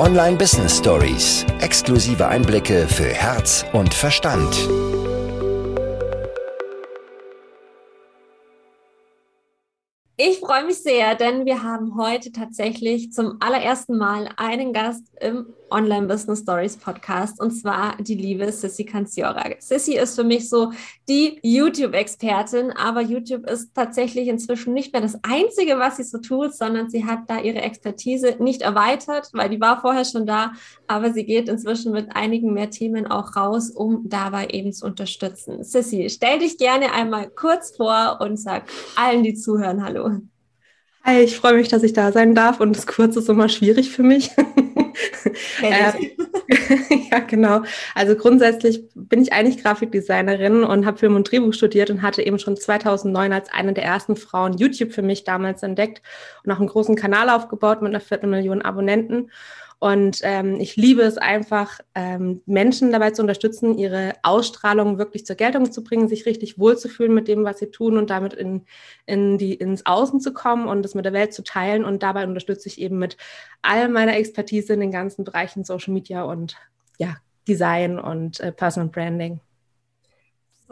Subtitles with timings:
[0.00, 1.44] Online Business Stories.
[1.60, 4.48] Exklusive Einblicke für Herz und Verstand.
[10.16, 15.52] Ich freue mich sehr, denn wir haben heute tatsächlich zum allerersten Mal einen Gast im
[15.70, 19.44] Online Business Stories Podcast und zwar die liebe Sissy Canziora.
[19.58, 20.72] Sissy ist für mich so
[21.08, 26.54] die YouTube-Expertin, aber YouTube ist tatsächlich inzwischen nicht mehr das Einzige, was sie so tut,
[26.54, 30.52] sondern sie hat da ihre Expertise nicht erweitert, weil die war vorher schon da,
[30.86, 35.62] aber sie geht inzwischen mit einigen mehr Themen auch raus, um dabei eben zu unterstützen.
[35.64, 38.64] Sissy, stell dich gerne einmal kurz vor und sag
[38.96, 40.20] allen, die zuhören, hallo.
[41.02, 43.90] Hi, ich freue mich, dass ich da sein darf und das Kurz ist immer schwierig
[43.90, 44.30] für mich.
[45.62, 45.92] äh,
[47.10, 47.62] ja, genau.
[47.94, 52.38] Also grundsätzlich bin ich eigentlich Grafikdesignerin und habe Film und Drehbuch studiert und hatte eben
[52.38, 56.02] schon 2009 als eine der ersten Frauen YouTube für mich damals entdeckt
[56.44, 59.30] und auch einen großen Kanal aufgebaut mit einer Viertelmillion Abonnenten.
[59.80, 65.36] Und ähm, ich liebe es einfach, ähm, Menschen dabei zu unterstützen, ihre Ausstrahlung wirklich zur
[65.36, 68.66] Geltung zu bringen, sich richtig wohlzufühlen mit dem, was sie tun und damit in,
[69.06, 71.86] in die, ins Außen zu kommen und es mit der Welt zu teilen.
[71.86, 73.16] Und dabei unterstütze ich eben mit
[73.62, 76.56] all meiner Expertise in den ganzen Bereichen Social Media und
[76.98, 77.16] ja,
[77.48, 79.40] Design und äh, Personal Branding.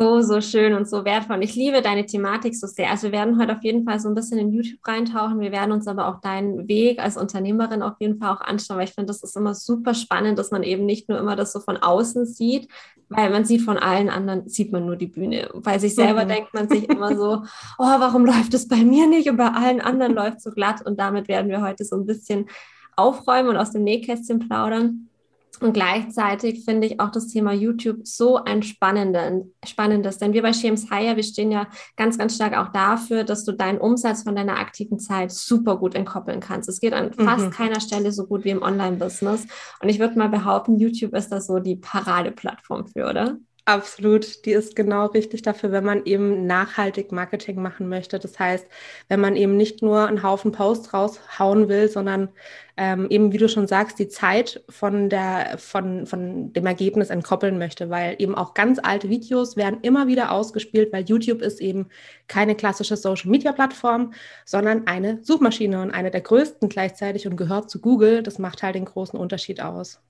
[0.01, 1.43] So, so schön und so wertvoll.
[1.43, 2.89] Ich liebe deine Thematik so sehr.
[2.89, 5.41] Also wir werden heute auf jeden Fall so ein bisschen in YouTube reintauchen.
[5.41, 8.87] Wir werden uns aber auch deinen Weg als Unternehmerin auf jeden Fall auch anschauen, weil
[8.87, 11.59] ich finde, das ist immer super spannend, dass man eben nicht nur immer das so
[11.59, 12.69] von außen sieht,
[13.09, 15.51] weil man sieht von allen anderen, sieht man nur die Bühne.
[15.65, 16.29] Bei sich selber mhm.
[16.29, 17.43] denkt man sich immer so,
[17.79, 20.81] oh, warum läuft es bei mir nicht und bei allen anderen läuft so glatt.
[20.87, 22.47] Und damit werden wir heute so ein bisschen
[22.95, 25.08] aufräumen und aus dem Nähkästchen plaudern.
[25.61, 30.89] Und gleichzeitig finde ich auch das Thema YouTube so ein spannendes, denn wir bei Shames
[30.91, 34.59] Hire, wir stehen ja ganz, ganz stark auch dafür, dass du deinen Umsatz von deiner
[34.59, 36.69] aktiven Zeit super gut entkoppeln kannst.
[36.69, 37.25] Es geht an mhm.
[37.25, 39.47] fast keiner Stelle so gut wie im Online-Business.
[39.83, 43.39] Und ich würde mal behaupten, YouTube ist da so die Paradeplattform für, oder?
[43.68, 48.18] Absolut, die ist genau richtig dafür, wenn man eben nachhaltig Marketing machen möchte.
[48.18, 48.67] Das heißt,
[49.08, 52.30] wenn man eben nicht nur einen Haufen Posts raushauen will, sondern
[52.78, 57.58] ähm, eben, wie du schon sagst, die Zeit von, der, von, von dem Ergebnis entkoppeln
[57.58, 61.89] möchte, weil eben auch ganz alte Videos werden immer wieder ausgespielt, weil YouTube ist eben
[62.27, 64.14] keine klassische Social-Media-Plattform,
[64.46, 68.23] sondern eine Suchmaschine und eine der größten gleichzeitig und gehört zu Google.
[68.23, 70.01] Das macht halt den großen Unterschied aus.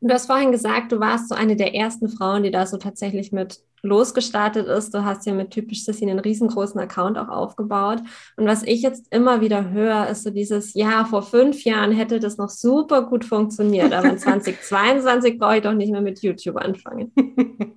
[0.00, 3.32] Du hast vorhin gesagt, du warst so eine der ersten Frauen, die da so tatsächlich
[3.32, 4.94] mit losgestartet ist.
[4.94, 8.00] Du hast ja mit typisch Sissy einen riesengroßen Account auch aufgebaut.
[8.36, 12.20] Und was ich jetzt immer wieder höre, ist so dieses, ja, vor fünf Jahren hätte
[12.20, 16.56] das noch super gut funktioniert, aber in 2022 brauche ich doch nicht mehr mit YouTube
[16.56, 17.12] anfangen.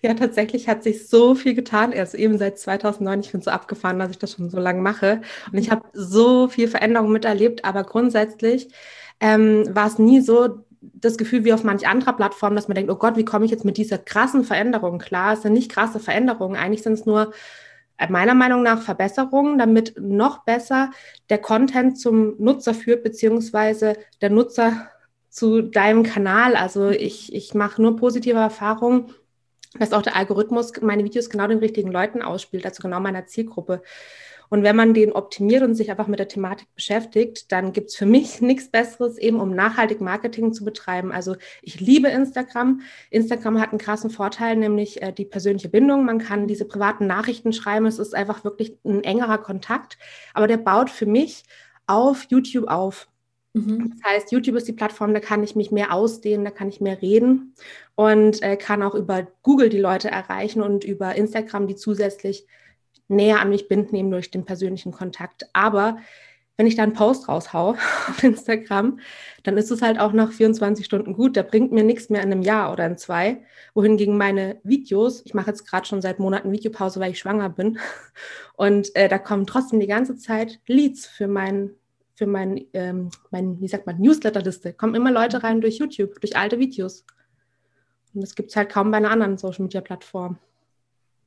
[0.00, 3.20] Ja, tatsächlich hat sich so viel getan, erst eben seit 2009.
[3.20, 5.20] Ich bin so abgefahren, dass ich das schon so lange mache.
[5.52, 8.68] Und ich habe so viel Veränderung miterlebt, aber grundsätzlich
[9.20, 12.90] ähm, war es nie so, das Gefühl wie auf manch anderer Plattform, dass man denkt,
[12.90, 15.34] oh Gott, wie komme ich jetzt mit dieser krassen Veränderung klar?
[15.34, 17.32] Es sind nicht krasse Veränderungen, eigentlich sind es nur
[17.98, 20.90] äh, meiner Meinung nach Verbesserungen, damit noch besser
[21.30, 24.88] der Content zum Nutzer führt, beziehungsweise der Nutzer
[25.28, 26.56] zu deinem Kanal.
[26.56, 29.12] Also ich, ich mache nur positive Erfahrungen,
[29.78, 33.82] dass auch der Algorithmus meine Videos genau den richtigen Leuten ausspielt, also genau meiner Zielgruppe.
[34.50, 37.96] Und wenn man den optimiert und sich einfach mit der Thematik beschäftigt, dann gibt es
[37.96, 41.12] für mich nichts Besseres, eben um nachhaltig Marketing zu betreiben.
[41.12, 42.80] Also ich liebe Instagram.
[43.10, 46.04] Instagram hat einen krassen Vorteil, nämlich äh, die persönliche Bindung.
[46.04, 47.86] Man kann diese privaten Nachrichten schreiben.
[47.86, 49.98] Es ist einfach wirklich ein engerer Kontakt.
[50.34, 51.44] Aber der baut für mich
[51.86, 53.08] auf YouTube auf.
[53.54, 53.90] Mhm.
[53.90, 56.80] Das heißt, YouTube ist die Plattform, da kann ich mich mehr ausdehnen, da kann ich
[56.80, 57.54] mehr reden
[57.94, 62.46] und äh, kann auch über Google die Leute erreichen und über Instagram die zusätzlich
[63.08, 65.48] näher an mich binden, eben durch den persönlichen Kontakt.
[65.52, 65.98] Aber
[66.58, 67.70] wenn ich da einen Post raushau
[68.08, 68.98] auf Instagram,
[69.44, 71.36] dann ist es halt auch nach 24 Stunden gut.
[71.36, 73.42] Der bringt mir nichts mehr in einem Jahr oder in zwei.
[73.74, 77.78] Wohingegen meine Videos, ich mache jetzt gerade schon seit Monaten Videopause, weil ich schwanger bin.
[78.56, 81.70] Und äh, da kommen trotzdem die ganze Zeit Leads für mein,
[82.16, 84.72] für mein, ähm, mein wie sagt man, Newsletterliste.
[84.72, 87.06] Kommen immer Leute rein durch YouTube, durch alte Videos.
[88.14, 90.38] Und das gibt es halt kaum bei einer anderen Social Media Plattform.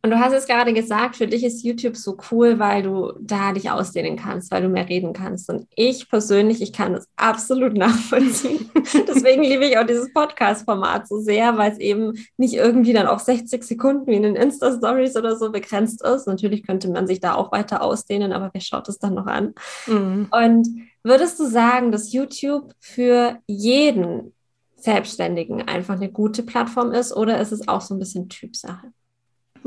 [0.03, 3.53] Und du hast es gerade gesagt, für dich ist YouTube so cool, weil du da
[3.53, 5.48] dich ausdehnen kannst, weil du mehr reden kannst.
[5.48, 8.71] Und ich persönlich, ich kann das absolut nachvollziehen.
[9.07, 13.19] Deswegen liebe ich auch dieses Podcast-Format so sehr, weil es eben nicht irgendwie dann auf
[13.19, 16.25] 60 Sekunden wie in den Insta-Stories oder so begrenzt ist.
[16.25, 19.53] Natürlich könnte man sich da auch weiter ausdehnen, aber wer schaut es dann noch an?
[19.86, 20.30] Mhm.
[20.31, 20.68] Und
[21.03, 24.33] würdest du sagen, dass YouTube für jeden
[24.77, 28.92] Selbstständigen einfach eine gute Plattform ist oder ist es auch so ein bisschen Typsache?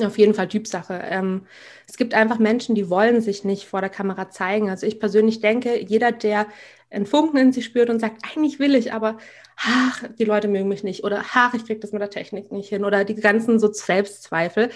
[0.02, 1.00] Auf jeden Fall Typsache.
[1.04, 1.46] Ähm,
[1.86, 4.68] es gibt einfach Menschen, die wollen sich nicht vor der Kamera zeigen.
[4.68, 6.46] Also ich persönlich denke, jeder, der
[6.90, 9.18] einen Funken in sich spürt und sagt, eigentlich will ich, aber
[9.56, 12.68] ach, die Leute mögen mich nicht oder ach, ich kriege das mit der Technik nicht
[12.70, 14.70] hin oder die ganzen so Selbstzweifel.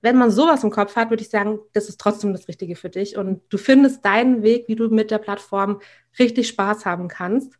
[0.00, 2.88] Wenn man sowas im Kopf hat, würde ich sagen, das ist trotzdem das Richtige für
[2.90, 5.80] dich und du findest deinen Weg, wie du mit der Plattform
[6.18, 7.52] richtig Spaß haben kannst.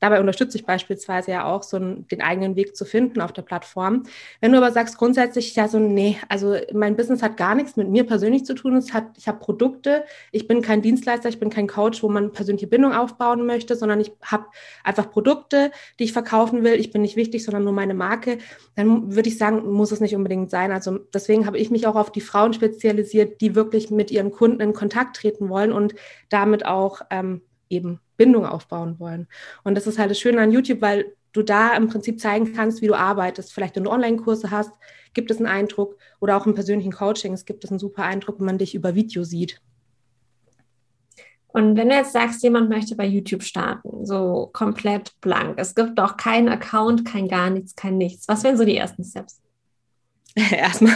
[0.00, 3.42] Dabei unterstütze ich beispielsweise ja auch so einen, den eigenen Weg zu finden auf der
[3.42, 4.04] Plattform.
[4.40, 7.88] Wenn du aber sagst grundsätzlich, ja so, nee, also mein Business hat gar nichts mit
[7.88, 8.76] mir persönlich zu tun.
[8.76, 12.32] Es hat, ich habe Produkte, ich bin kein Dienstleister, ich bin kein Coach, wo man
[12.32, 14.46] persönliche Bindung aufbauen möchte, sondern ich habe
[14.84, 16.74] einfach Produkte, die ich verkaufen will.
[16.74, 18.38] Ich bin nicht wichtig, sondern nur meine Marke.
[18.76, 20.72] Dann würde ich sagen, muss es nicht unbedingt sein.
[20.72, 24.60] Also deswegen habe ich mich auch auf die Frauen spezialisiert, die wirklich mit ihren Kunden
[24.60, 25.94] in Kontakt treten wollen und
[26.30, 29.28] damit auch ähm, eben Bindung aufbauen wollen.
[29.64, 32.82] Und das ist halt das Schöne an YouTube, weil du da im Prinzip zeigen kannst,
[32.82, 33.52] wie du arbeitest.
[33.52, 34.72] Vielleicht, wenn du Online-Kurse hast,
[35.14, 38.38] gibt es einen Eindruck oder auch im persönlichen Coaching, es gibt es einen super Eindruck,
[38.38, 39.60] wenn man dich über Video sieht.
[41.52, 45.98] Und wenn du jetzt sagst, jemand möchte bei YouTube starten, so komplett blank, es gibt
[45.98, 48.28] auch keinen Account, kein gar nichts, kein nichts.
[48.28, 49.40] Was wären so die ersten Steps?
[50.36, 50.94] erstmal,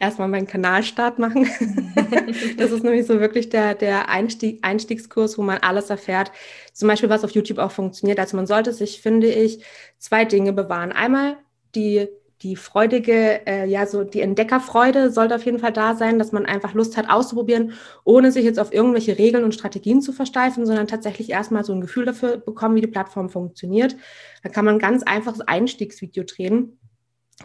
[0.00, 1.48] erstmal meinen Kanalstart machen.
[2.56, 6.32] das ist nämlich so wirklich der, der Einstieg, Einstiegskurs, wo man alles erfährt.
[6.72, 8.18] Zum Beispiel, was auf YouTube auch funktioniert.
[8.18, 9.64] Also man sollte sich, finde ich,
[9.98, 10.92] zwei Dinge bewahren.
[10.92, 11.36] Einmal
[11.74, 12.08] die,
[12.42, 16.46] die freudige, äh, ja, so die Entdeckerfreude sollte auf jeden Fall da sein, dass man
[16.46, 17.72] einfach Lust hat auszuprobieren,
[18.04, 21.80] ohne sich jetzt auf irgendwelche Regeln und Strategien zu versteifen, sondern tatsächlich erstmal so ein
[21.80, 23.96] Gefühl dafür bekommen, wie die Plattform funktioniert.
[24.42, 26.78] Da kann man ein ganz einfaches Einstiegsvideo drehen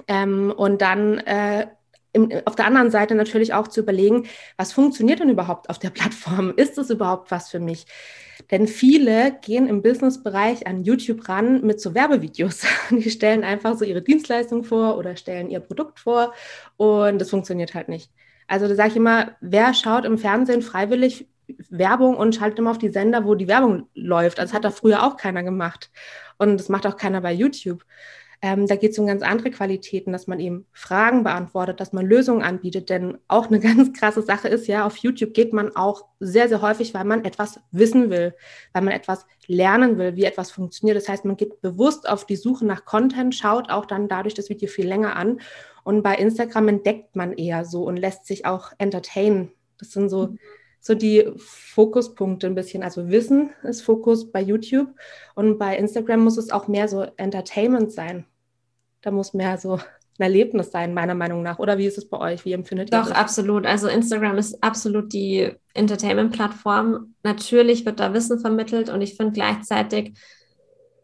[0.08, 1.68] ähm, und dann äh,
[2.14, 5.90] im, auf der anderen Seite natürlich auch zu überlegen, was funktioniert denn überhaupt auf der
[5.92, 6.54] Plattform?
[6.56, 7.86] Ist es überhaupt was für mich?
[8.52, 12.62] Denn viele gehen im Businessbereich an YouTube ran mit so Werbevideos.
[12.92, 16.34] Die stellen einfach so ihre Dienstleistung vor oder stellen ihr Produkt vor
[16.78, 18.12] und das funktioniert halt nicht.
[18.48, 21.28] Also da sage ich immer, wer schaut im Fernsehen freiwillig
[21.70, 24.38] Werbung und schaltet immer auf die Sender, wo die Werbung läuft?
[24.38, 25.92] Das hat da früher auch keiner gemacht.
[26.38, 27.86] Und das macht auch keiner bei YouTube.
[28.44, 32.06] Ähm, da geht es um ganz andere Qualitäten, dass man eben Fragen beantwortet, dass man
[32.06, 32.90] Lösungen anbietet.
[32.90, 36.62] Denn auch eine ganz krasse Sache ist ja, auf YouTube geht man auch sehr, sehr
[36.62, 38.36] häufig, weil man etwas wissen will,
[38.74, 40.98] weil man etwas lernen will, wie etwas funktioniert.
[40.98, 44.50] Das heißt, man geht bewusst auf die Suche nach Content, schaut auch dann dadurch das
[44.50, 45.40] Video viel länger an.
[45.86, 49.54] Und bei Instagram entdeckt man eher so und lässt sich auch entertainen.
[49.78, 50.28] Das sind so.
[50.28, 50.40] Mhm
[50.86, 52.84] so die Fokuspunkte ein bisschen.
[52.84, 54.90] Also Wissen ist Fokus bei YouTube
[55.34, 58.26] und bei Instagram muss es auch mehr so Entertainment sein.
[59.04, 61.60] Da muss mehr so ein Erlebnis sein, meiner Meinung nach.
[61.60, 62.46] Oder wie ist es bei euch?
[62.46, 63.14] Wie empfindet ihr Doch, das?
[63.14, 63.66] Doch, absolut.
[63.66, 67.14] Also Instagram ist absolut die Entertainment-Plattform.
[67.24, 70.14] Natürlich wird da Wissen vermittelt und ich finde gleichzeitig,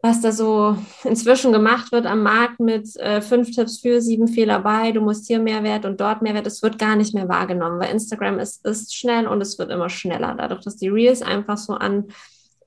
[0.02, 4.60] was da so inzwischen gemacht wird am Markt mit äh, fünf Tipps für, sieben Fehler
[4.60, 7.92] bei, du musst hier Mehrwert und dort Mehrwert, es wird gar nicht mehr wahrgenommen, weil
[7.92, 10.34] Instagram ist, ist schnell und es wird immer schneller.
[10.38, 12.06] Dadurch, dass die Reels einfach so an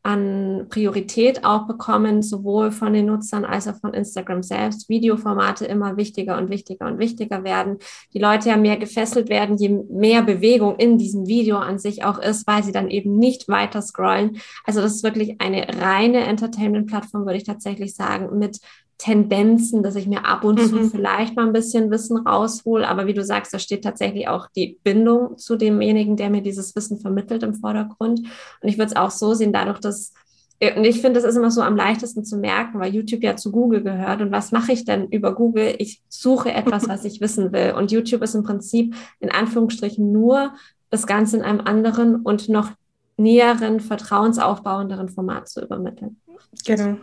[0.04, 4.90] an Priorität auch bekommen, sowohl von den Nutzern als auch von Instagram selbst.
[4.90, 7.78] Videoformate immer wichtiger und wichtiger und wichtiger werden.
[8.14, 12.20] Die Leute ja mehr gefesselt werden, je mehr Bewegung in diesem Video an sich auch
[12.20, 14.38] ist, weil sie dann eben nicht weiter scrollen.
[14.66, 18.60] Also das ist wirklich eine reine Entertainment-Plattform, würde ich tatsächlich sagen, mit
[18.98, 20.68] Tendenzen, dass ich mir ab und mhm.
[20.68, 22.86] zu vielleicht mal ein bisschen Wissen raushol.
[22.86, 26.76] Aber wie du sagst, da steht tatsächlich auch die Bindung zu demjenigen, der mir dieses
[26.76, 28.20] Wissen vermittelt im Vordergrund.
[28.20, 30.14] Und ich würde es auch so sehen, dadurch, dass
[30.60, 33.36] äh, und ich finde, das ist immer so am leichtesten zu merken, weil YouTube ja
[33.36, 34.22] zu Google gehört.
[34.22, 35.76] Und was mache ich denn über Google?
[35.80, 37.74] Ich suche etwas, was ich wissen will.
[37.78, 40.54] Und YouTube ist im Prinzip in Anführungsstrichen nur
[40.90, 42.70] das Ganze in einem anderen und noch
[43.18, 46.18] näheren, vertrauensaufbauenderen Format zu übermitteln.
[46.66, 46.98] Genau.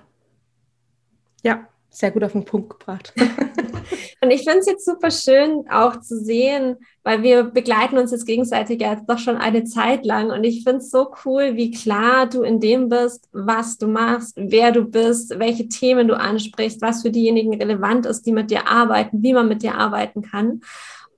[1.42, 3.12] Ja, sehr gut auf den Punkt gebracht.
[4.22, 8.26] Und ich finde es jetzt super schön auch zu sehen, weil wir begleiten uns jetzt
[8.26, 10.30] gegenseitig ja doch schon eine Zeit lang.
[10.30, 14.34] Und ich finde es so cool, wie klar du in dem bist, was du machst,
[14.36, 18.68] wer du bist, welche Themen du ansprichst, was für diejenigen relevant ist, die mit dir
[18.68, 20.60] arbeiten, wie man mit dir arbeiten kann.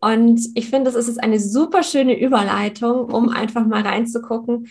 [0.01, 4.69] Und ich finde, das ist jetzt eine super schöne Überleitung, um einfach mal reinzugucken,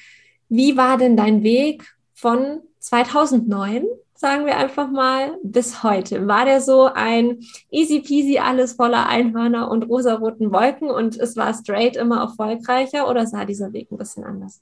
[0.48, 3.86] wie war denn dein Weg von 2009
[4.22, 6.28] sagen wir einfach mal, bis heute?
[6.28, 7.40] War der so ein
[7.72, 13.26] easy peasy, alles voller Einhörner und rosaroten Wolken und es war straight immer erfolgreicher oder
[13.26, 14.62] sah dieser Weg ein bisschen anders?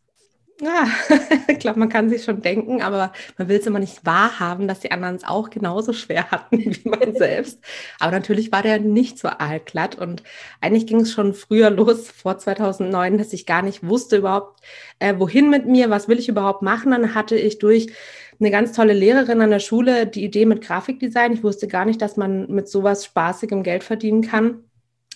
[0.61, 0.87] Ja,
[1.49, 4.79] ich glaube, man kann sich schon denken, aber man will es immer nicht wahrhaben, dass
[4.79, 7.59] die anderen es auch genauso schwer hatten wie man selbst.
[7.99, 10.23] Aber natürlich war der nicht so allglatt und
[10.61, 14.61] eigentlich ging es schon früher los, vor 2009, dass ich gar nicht wusste überhaupt,
[14.99, 16.91] äh, wohin mit mir, was will ich überhaupt machen.
[16.91, 17.87] Dann hatte ich durch
[18.39, 21.33] eine ganz tolle Lehrerin an der Schule die Idee mit Grafikdesign.
[21.33, 24.68] Ich wusste gar nicht, dass man mit sowas spaßigem Geld verdienen kann.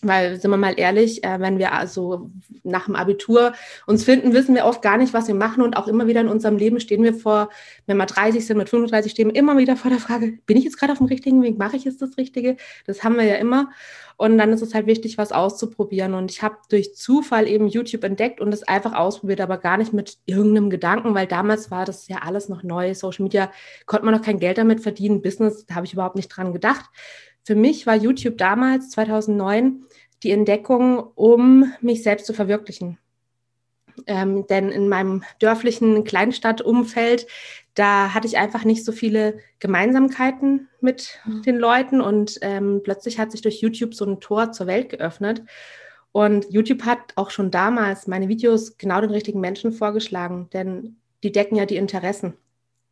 [0.03, 2.29] Weil, sind wir mal ehrlich, äh, wenn wir also
[2.63, 3.53] nach dem Abitur
[3.87, 5.63] uns finden, wissen wir oft gar nicht, was wir machen.
[5.63, 7.49] Und auch immer wieder in unserem Leben stehen wir vor,
[7.85, 10.63] wenn wir 30 sind, mit 35 stehen wir immer wieder vor der Frage, bin ich
[10.63, 11.57] jetzt gerade auf dem richtigen Weg?
[11.57, 12.57] Mache ich jetzt das Richtige?
[12.85, 13.69] Das haben wir ja immer.
[14.17, 16.13] Und dann ist es halt wichtig, was auszuprobieren.
[16.13, 19.93] Und ich habe durch Zufall eben YouTube entdeckt und es einfach ausprobiert, aber gar nicht
[19.93, 22.93] mit irgendeinem Gedanken, weil damals war das ja alles noch neu.
[22.93, 23.51] Social Media
[23.85, 25.21] konnte man noch kein Geld damit verdienen.
[25.21, 26.85] Business, da habe ich überhaupt nicht dran gedacht.
[27.43, 29.85] Für mich war YouTube damals, 2009,
[30.23, 32.97] die Entdeckung, um mich selbst zu verwirklichen.
[34.07, 37.27] Ähm, denn in meinem dörflichen Kleinstadtumfeld,
[37.75, 41.41] da hatte ich einfach nicht so viele Gemeinsamkeiten mit mhm.
[41.43, 45.43] den Leuten und ähm, plötzlich hat sich durch YouTube so ein Tor zur Welt geöffnet.
[46.11, 51.31] Und YouTube hat auch schon damals meine Videos genau den richtigen Menschen vorgeschlagen, denn die
[51.31, 52.35] decken ja die Interessen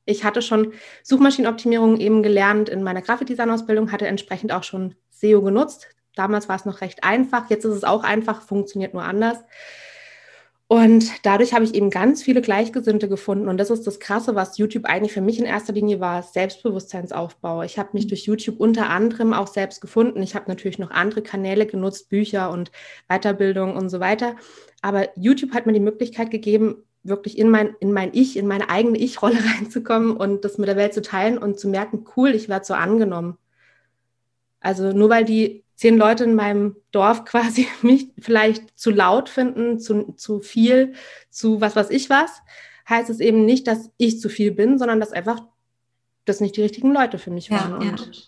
[0.06, 5.88] ich hatte schon Suchmaschinenoptimierung eben gelernt in meiner Grafikdesign-Ausbildung, hatte entsprechend auch schon SEO genutzt.
[6.16, 9.38] Damals war es noch recht einfach, jetzt ist es auch einfach, funktioniert nur anders.
[10.72, 13.50] Und dadurch habe ich eben ganz viele Gleichgesinnte gefunden.
[13.50, 17.64] Und das ist das Krasse, was YouTube eigentlich für mich in erster Linie war, Selbstbewusstseinsaufbau.
[17.64, 20.24] Ich habe mich durch YouTube unter anderem auch selbst gefunden.
[20.24, 22.72] Ich habe natürlich noch andere Kanäle genutzt, Bücher und
[23.10, 24.38] Weiterbildung und so weiter.
[24.82, 28.70] Aber YouTube hat mir die Möglichkeit gegeben, wirklich in mein, in mein Ich, in meine
[28.70, 32.50] eigene Ich-Rolle reinzukommen und das mit der Welt zu teilen und zu merken, cool, ich
[32.50, 33.38] werde so angenommen.
[34.60, 39.80] Also nur weil die zehn Leute in meinem Dorf quasi mich vielleicht zu laut finden,
[39.80, 40.94] zu, zu viel,
[41.30, 42.42] zu was weiß ich was,
[42.88, 45.42] heißt es eben nicht, dass ich zu viel bin, sondern dass einfach
[46.26, 47.82] das nicht die richtigen Leute für mich waren.
[47.82, 48.22] Ja, und ja.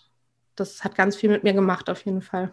[0.56, 2.52] das hat ganz viel mit mir gemacht, auf jeden Fall.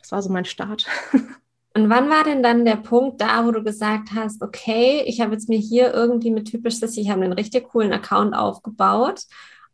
[0.00, 0.86] Das war so mein Start.
[1.76, 5.32] Und wann war denn dann der Punkt da, wo du gesagt hast, okay, ich habe
[5.32, 9.22] jetzt mir hier irgendwie mit typisch Sissy, ich habe einen richtig coolen Account aufgebaut.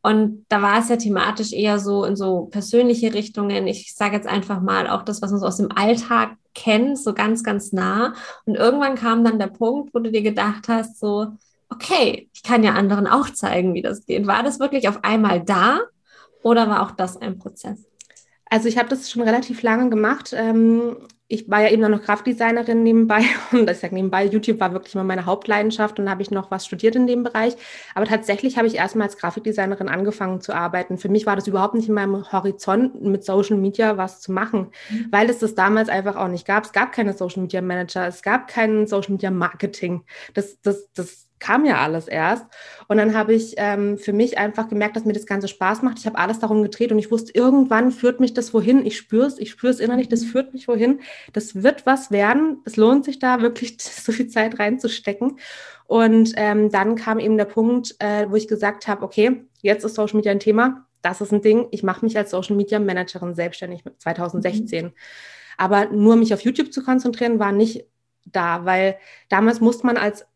[0.02, 3.66] Und da war es ja thematisch eher so in so persönliche Richtungen.
[3.66, 7.44] Ich sage jetzt einfach mal auch das, was uns aus dem Alltag kennt, so ganz,
[7.44, 8.14] ganz nah.
[8.46, 11.26] Und irgendwann kam dann der Punkt, wo du dir gedacht hast, so,
[11.68, 14.26] okay, ich kann ja anderen auch zeigen, wie das geht.
[14.26, 15.80] War das wirklich auf einmal da
[16.42, 17.86] oder war auch das ein Prozess?
[18.46, 20.32] Also ich habe das schon relativ lange gemacht.
[20.34, 20.96] Ähm,
[21.32, 23.22] ich war ja eben noch Grafikdesignerin nebenbei
[23.52, 26.66] und ich sage nebenbei, YouTube war wirklich mal meine Hauptleidenschaft und habe ich noch was
[26.66, 27.54] studiert in dem Bereich.
[27.94, 30.98] Aber tatsächlich habe ich erstmal als Grafikdesignerin angefangen zu arbeiten.
[30.98, 34.72] Für mich war das überhaupt nicht in meinem Horizont, mit Social Media was zu machen,
[34.90, 35.06] mhm.
[35.12, 36.64] weil es das damals einfach auch nicht gab.
[36.64, 40.02] Es gab keine Social Media Manager, es gab kein Social Media Marketing.
[40.34, 42.46] Das, das, das kam ja alles erst.
[42.86, 45.98] Und dann habe ich ähm, für mich einfach gemerkt, dass mir das Ganze Spaß macht.
[45.98, 48.84] Ich habe alles darum gedreht und ich wusste, irgendwann führt mich das wohin.
[48.86, 50.26] Ich spüre es, ich spüre es innerlich, das mhm.
[50.26, 51.00] führt mich wohin.
[51.32, 52.58] Das wird was werden.
[52.64, 55.38] Es lohnt sich da wirklich so viel Zeit reinzustecken.
[55.86, 59.96] Und ähm, dann kam eben der Punkt, äh, wo ich gesagt habe, okay, jetzt ist
[59.96, 60.86] Social Media ein Thema.
[61.02, 61.66] Das ist ein Ding.
[61.70, 64.84] Ich mache mich als Social Media Managerin selbstständig 2016.
[64.86, 64.92] Mhm.
[65.56, 67.86] Aber nur mich auf YouTube zu konzentrieren, war nicht
[68.24, 70.26] da, weil damals musste man als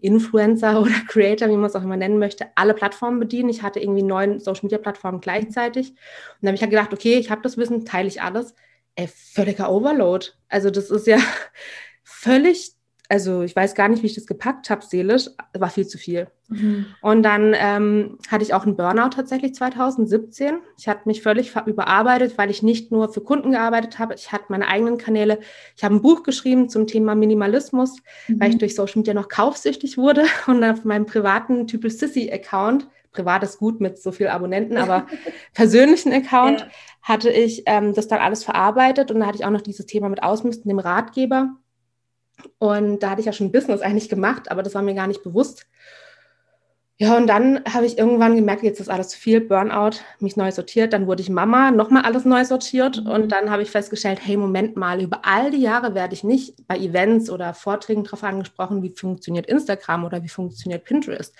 [0.00, 3.48] Influencer oder Creator, wie man es auch immer nennen möchte, alle Plattformen bedienen.
[3.48, 5.90] Ich hatte irgendwie neun Social Media Plattformen gleichzeitig.
[5.90, 5.96] Und
[6.42, 8.54] dann habe ich halt gedacht, okay, ich habe das Wissen, teile ich alles.
[8.94, 10.28] Ey, völliger Overload.
[10.48, 11.18] Also das ist ja
[12.02, 12.74] völlig
[13.12, 16.28] also ich weiß gar nicht, wie ich das gepackt habe, seelisch, war viel zu viel.
[16.48, 16.86] Mhm.
[17.02, 20.60] Und dann ähm, hatte ich auch einen Burnout tatsächlich 2017.
[20.78, 24.46] Ich hatte mich völlig überarbeitet, weil ich nicht nur für Kunden gearbeitet habe, ich hatte
[24.48, 25.40] meine eigenen Kanäle.
[25.76, 28.40] Ich habe ein Buch geschrieben zum Thema Minimalismus, mhm.
[28.40, 33.42] weil ich durch Social Media noch kaufsüchtig wurde und auf meinem privaten Typel Sissy-Account, privat
[33.42, 35.06] ist gut mit so vielen Abonnenten, aber
[35.52, 36.66] persönlichen Account, ja.
[37.02, 40.08] hatte ich ähm, das dann alles verarbeitet und da hatte ich auch noch dieses Thema
[40.08, 41.50] mit Ausmisten, dem Ratgeber
[42.58, 45.22] und da hatte ich ja schon Business eigentlich gemacht, aber das war mir gar nicht
[45.22, 45.66] bewusst.
[47.02, 50.52] Ja, und dann habe ich irgendwann gemerkt, jetzt ist alles zu viel, Burnout, mich neu
[50.52, 50.92] sortiert.
[50.92, 53.02] Dann wurde ich Mama, nochmal alles neu sortiert.
[53.02, 53.10] Mhm.
[53.10, 56.64] Und dann habe ich festgestellt, hey, Moment mal, über all die Jahre werde ich nicht
[56.68, 61.34] bei Events oder Vorträgen darauf angesprochen, wie funktioniert Instagram oder wie funktioniert Pinterest.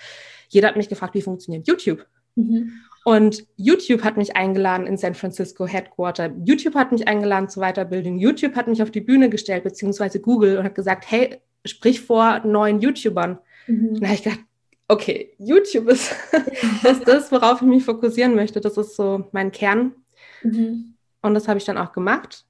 [0.49, 2.05] Jeder hat mich gefragt, wie funktioniert YouTube.
[2.35, 2.73] Mhm.
[3.03, 6.31] Und YouTube hat mich eingeladen in San Francisco Headquarter.
[6.45, 8.17] YouTube hat mich eingeladen zur Weiterbildung.
[8.17, 12.39] YouTube hat mich auf die Bühne gestellt, beziehungsweise Google und hat gesagt, hey, sprich vor
[12.45, 13.39] neuen YouTubern.
[13.67, 13.89] Mhm.
[13.89, 14.39] Und da habe ich gedacht,
[14.87, 16.15] okay, YouTube ist,
[16.83, 18.61] ist das, worauf ich mich fokussieren möchte.
[18.61, 19.93] Das ist so mein Kern.
[20.41, 20.93] Mhm.
[21.21, 22.45] Und das habe ich dann auch gemacht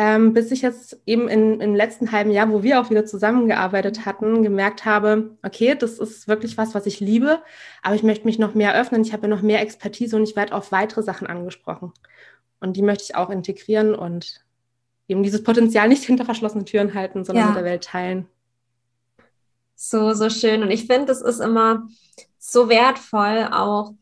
[0.00, 4.06] ähm, bis ich jetzt eben in, im letzten halben Jahr, wo wir auch wieder zusammengearbeitet
[4.06, 7.42] hatten, gemerkt habe, okay, das ist wirklich was, was ich liebe,
[7.82, 10.54] aber ich möchte mich noch mehr öffnen, ich habe noch mehr Expertise und ich werde
[10.54, 11.92] auf weitere Sachen angesprochen.
[12.60, 14.44] Und die möchte ich auch integrieren und
[15.08, 17.48] eben dieses Potenzial nicht hinter verschlossenen Türen halten, sondern ja.
[17.48, 18.28] mit der Welt teilen.
[19.74, 20.62] So, so schön.
[20.62, 21.88] Und ich finde, das ist immer
[22.38, 23.94] so wertvoll, auch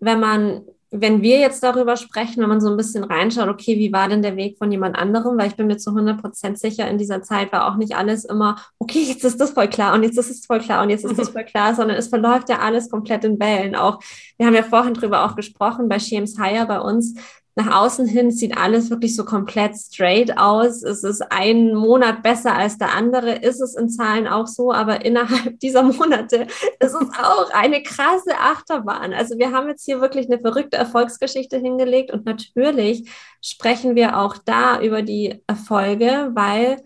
[0.00, 3.92] wenn man wenn wir jetzt darüber sprechen, wenn man so ein bisschen reinschaut, okay, wie
[3.92, 5.36] war denn der Weg von jemand anderem?
[5.36, 8.24] Weil ich bin mir zu 100 Prozent sicher, in dieser Zeit war auch nicht alles
[8.24, 11.04] immer, okay, jetzt ist das voll klar und jetzt ist es voll klar und jetzt
[11.04, 13.74] ist das voll klar, sondern es verläuft ja alles komplett in Wellen.
[13.74, 14.00] Auch,
[14.36, 17.14] wir haben ja vorhin drüber auch gesprochen, bei Shems Hire bei uns,
[17.58, 20.82] nach außen hin sieht alles wirklich so komplett straight aus.
[20.82, 25.06] Es ist ein Monat besser als der andere, ist es in Zahlen auch so, aber
[25.06, 26.46] innerhalb dieser Monate
[26.78, 29.14] ist es auch eine krasse Achterbahn.
[29.14, 33.10] Also wir haben jetzt hier wirklich eine verrückte Erfolgsgeschichte hingelegt und natürlich
[33.40, 36.82] sprechen wir auch da über die Erfolge, weil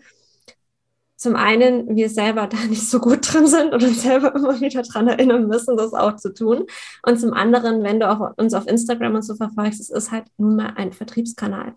[1.21, 4.81] zum einen wir selber da nicht so gut drin sind und uns selber immer wieder
[4.81, 6.65] daran erinnern müssen, das auch zu tun.
[7.05, 10.25] Und zum anderen, wenn du auch uns auf Instagram und so verfolgst, es ist halt
[10.37, 11.75] nun mal ein Vertriebskanal.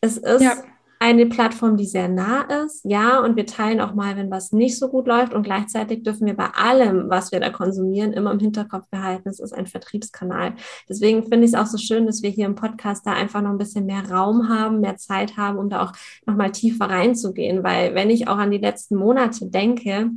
[0.00, 0.54] Es ist ja
[1.00, 4.78] eine Plattform, die sehr nah ist, ja, und wir teilen auch mal, wenn was nicht
[4.78, 8.38] so gut läuft und gleichzeitig dürfen wir bei allem, was wir da konsumieren, immer im
[8.38, 10.54] Hinterkopf behalten, es ist ein Vertriebskanal.
[10.88, 13.50] Deswegen finde ich es auch so schön, dass wir hier im Podcast da einfach noch
[13.50, 15.92] ein bisschen mehr Raum haben, mehr Zeit haben, um da auch
[16.26, 20.10] nochmal tiefer reinzugehen, weil wenn ich auch an die letzten Monate denke,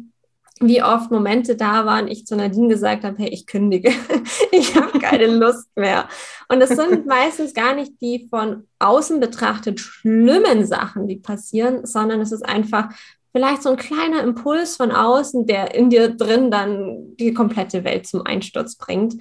[0.62, 3.92] wie oft Momente da waren, ich zu Nadine gesagt habe, hey, ich kündige,
[4.52, 6.08] ich habe keine Lust mehr.
[6.48, 12.22] Und es sind meistens gar nicht die von außen betrachtet schlimmen Sachen, die passieren, sondern
[12.22, 12.90] es ist einfach
[13.32, 18.06] vielleicht so ein kleiner Impuls von außen, der in dir drin dann die komplette Welt
[18.06, 19.16] zum Einsturz bringt.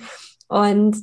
[0.48, 0.96] Und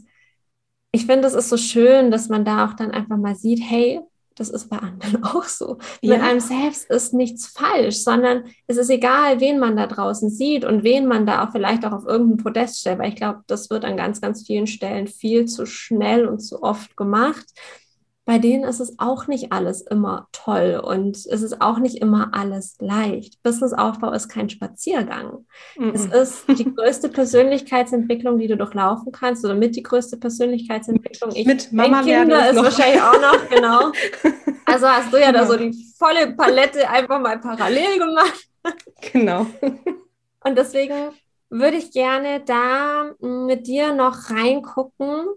[0.91, 4.01] ich finde, es ist so schön, dass man da auch dann einfach mal sieht, hey,
[4.37, 5.77] das ist bei anderen auch so.
[6.01, 6.15] Ja.
[6.15, 10.65] Mit einem selbst ist nichts falsch, sondern es ist egal, wen man da draußen sieht
[10.65, 13.69] und wen man da auch vielleicht auch auf irgendein Podest stellt, weil ich glaube, das
[13.69, 17.45] wird an ganz, ganz vielen Stellen viel zu schnell und zu oft gemacht
[18.27, 22.31] bei denen ist es auch nicht alles immer toll und es ist auch nicht immer
[22.33, 23.41] alles leicht.
[23.41, 25.45] Businessaufbau ist kein Spaziergang.
[25.77, 25.93] Mm -mm.
[25.93, 31.31] Es ist die größte Persönlichkeitsentwicklung, die du durchlaufen kannst oder mit die größte Persönlichkeitsentwicklung.
[31.35, 32.65] Ich mit Mama Kinder ist noch.
[32.65, 33.91] wahrscheinlich auch noch, genau.
[34.65, 35.39] Also hast du ja genau.
[35.39, 38.49] da so die volle Palette einfach mal parallel gemacht.
[39.13, 39.45] Genau.
[40.43, 41.11] Und deswegen
[41.49, 45.27] würde ich gerne da mit dir noch reingucken,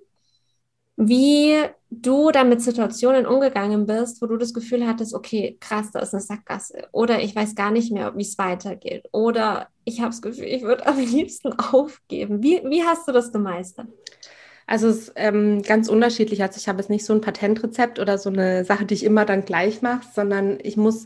[0.96, 1.54] wie
[1.90, 6.14] du dann mit Situationen umgegangen bist, wo du das Gefühl hattest, okay, krass, da ist
[6.14, 10.22] eine Sackgasse oder ich weiß gar nicht mehr, wie es weitergeht oder ich habe das
[10.22, 12.42] Gefühl, ich würde am liebsten aufgeben.
[12.42, 13.88] Wie, wie hast du das gemeistert?
[14.70, 16.42] Also es ist ähm, ganz unterschiedlich.
[16.42, 19.24] Also ich habe jetzt nicht so ein Patentrezept oder so eine Sache, die ich immer
[19.24, 21.02] dann gleich mache, sondern ich muss,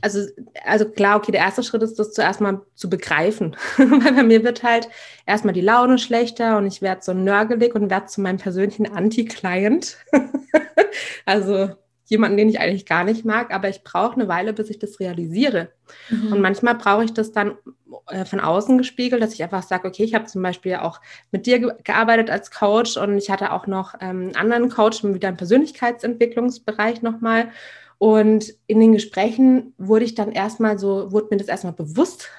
[0.00, 0.20] also,
[0.64, 3.56] also klar, okay, der erste Schritt ist, das zuerst mal zu begreifen.
[3.76, 4.88] Weil bei mir wird halt
[5.26, 9.98] erstmal die Laune schlechter und ich werde so nörgelig und werde zu meinem persönlichen Anti-Client.
[11.26, 11.70] also
[12.10, 14.98] jemanden, den ich eigentlich gar nicht mag, aber ich brauche eine Weile, bis ich das
[14.98, 15.70] realisiere.
[16.08, 16.32] Mhm.
[16.32, 17.56] Und manchmal brauche ich das dann
[18.08, 21.00] äh, von außen gespiegelt, dass ich einfach sage, okay, ich habe zum Beispiel auch
[21.30, 25.04] mit dir ge gearbeitet als Coach und ich hatte auch noch ähm, einen anderen Coach,
[25.04, 27.52] wieder im Persönlichkeitsentwicklungsbereich nochmal.
[28.00, 32.30] Und in den Gesprächen wurde ich dann erstmal so, wurde mir das erstmal bewusst.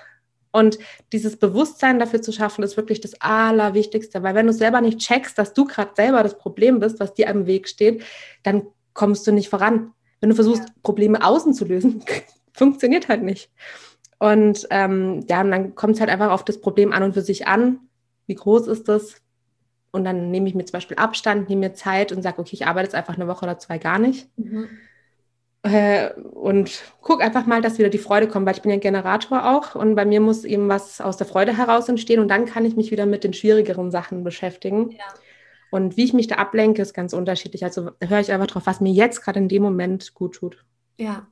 [0.52, 0.80] Und
[1.14, 5.38] dieses Bewusstsein dafür zu schaffen, ist wirklich das Allerwichtigste, weil wenn du selber nicht checkst,
[5.38, 8.04] dass du gerade selber das Problem bist, was dir am Weg steht,
[8.42, 8.64] dann
[8.96, 9.92] kommst du nicht voran.
[10.20, 10.74] Wenn du versuchst, ja.
[10.82, 12.04] Probleme außen zu lösen,
[12.54, 13.52] funktioniert halt nicht.
[14.18, 17.22] Und ähm, ja, und dann kommt es halt einfach auf das Problem an und für
[17.22, 17.82] sich an.
[18.26, 19.22] Wie groß ist das?
[19.92, 22.66] Und dann nehme ich mir zum Beispiel Abstand, nehme mir Zeit und sage, okay, ich
[22.66, 24.28] arbeite jetzt einfach eine Woche oder zwei gar nicht.
[24.38, 24.68] Mhm.
[25.64, 29.56] Äh, und guck einfach mal, dass wieder die Freude kommt, weil ich bin ja Generator
[29.56, 32.66] auch und bei mir muss eben was aus der Freude heraus entstehen und dann kann
[32.66, 34.92] ich mich wieder mit den schwierigeren Sachen beschäftigen.
[34.92, 35.06] Ja.
[35.70, 37.64] Und wie ich mich da ablenke, ist ganz unterschiedlich.
[37.64, 40.66] Also höre ich einfach drauf, was mir jetzt gerade in dem Moment gut tut.
[40.98, 41.28] Ja,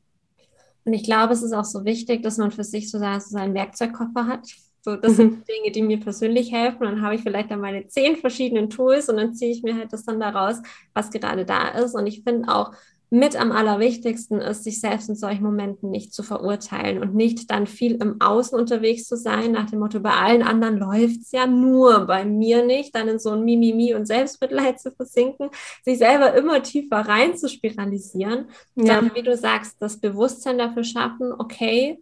[0.90, 4.26] und ich glaube, es ist auch so wichtig, dass man für sich so seinen Werkzeugkoffer
[4.26, 4.48] hat.
[4.82, 6.84] So, das sind Dinge, die mir persönlich helfen.
[6.84, 9.94] Dann habe ich vielleicht dann meine zehn verschiedenen Tools und dann ziehe ich mir halt
[9.94, 10.58] das dann daraus,
[10.94, 11.94] was gerade da ist.
[11.94, 12.72] Und ich finde auch,
[13.12, 17.66] mit am allerwichtigsten ist, sich selbst in solchen Momenten nicht zu verurteilen und nicht dann
[17.66, 21.48] viel im Außen unterwegs zu sein, nach dem Motto, bei allen anderen läuft es ja
[21.48, 25.50] nur, bei mir nicht, dann in so ein Mimimi und Selbstmitleid zu versinken,
[25.84, 28.46] sich selber immer tiefer rein zu spiralisieren,
[28.76, 28.96] ja.
[28.96, 32.00] sondern wie du sagst, das Bewusstsein dafür schaffen, okay,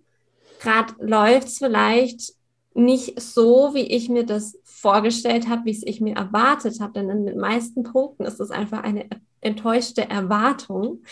[0.60, 2.34] gerade läuft es vielleicht
[2.74, 6.94] nicht so, wie ich mir das vorgestellt habe, wie es ich mir erwartet habe.
[6.94, 9.08] Denn in den meisten Punkten ist es einfach eine
[9.48, 11.04] enttäuschte Erwartung.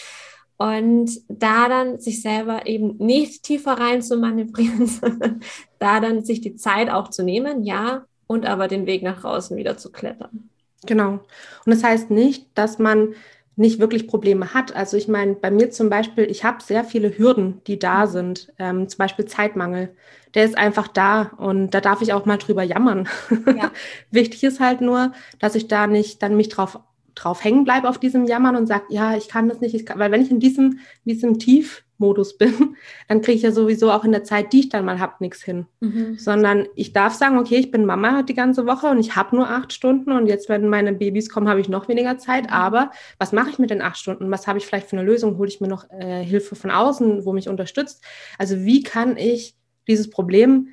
[0.58, 5.42] Und da dann sich selber eben nicht tiefer rein zu manövrieren, sondern
[5.80, 9.56] da dann sich die Zeit auch zu nehmen, ja, und aber den Weg nach draußen
[9.58, 10.50] wieder zu klettern.
[10.86, 11.20] Genau.
[11.66, 13.16] Und das heißt nicht, dass man
[13.56, 14.76] nicht wirklich Probleme hat.
[14.76, 18.52] Also ich meine, bei mir zum Beispiel, ich habe sehr viele Hürden, die da sind.
[18.60, 19.96] Ähm, zum Beispiel Zeitmangel.
[20.34, 23.08] Der ist einfach da und da darf ich auch mal drüber jammern.
[23.48, 23.72] Ja.
[24.12, 26.80] Wichtig ist halt nur, dass ich da nicht dann mich drauf
[27.16, 29.98] drauf hängen bleibe auf diesem Jammern und sage, ja, ich kann das nicht, ich kann,
[30.00, 32.76] weil wenn ich in diesem, diesem Tiefmodus bin,
[33.08, 35.42] dann kriege ich ja sowieso auch in der Zeit, die ich dann mal habe, nichts
[35.42, 35.66] hin.
[35.80, 36.18] Mhm.
[36.18, 39.50] Sondern ich darf sagen, okay, ich bin Mama die ganze Woche und ich habe nur
[39.50, 42.46] acht Stunden und jetzt, wenn meine Babys kommen, habe ich noch weniger Zeit.
[42.46, 42.54] Mhm.
[42.54, 44.30] Aber was mache ich mit den acht Stunden?
[44.30, 45.38] Was habe ich vielleicht für eine Lösung?
[45.38, 48.04] Hole ich mir noch äh, Hilfe von außen, wo mich unterstützt?
[48.38, 49.56] Also wie kann ich
[49.88, 50.70] dieses Problem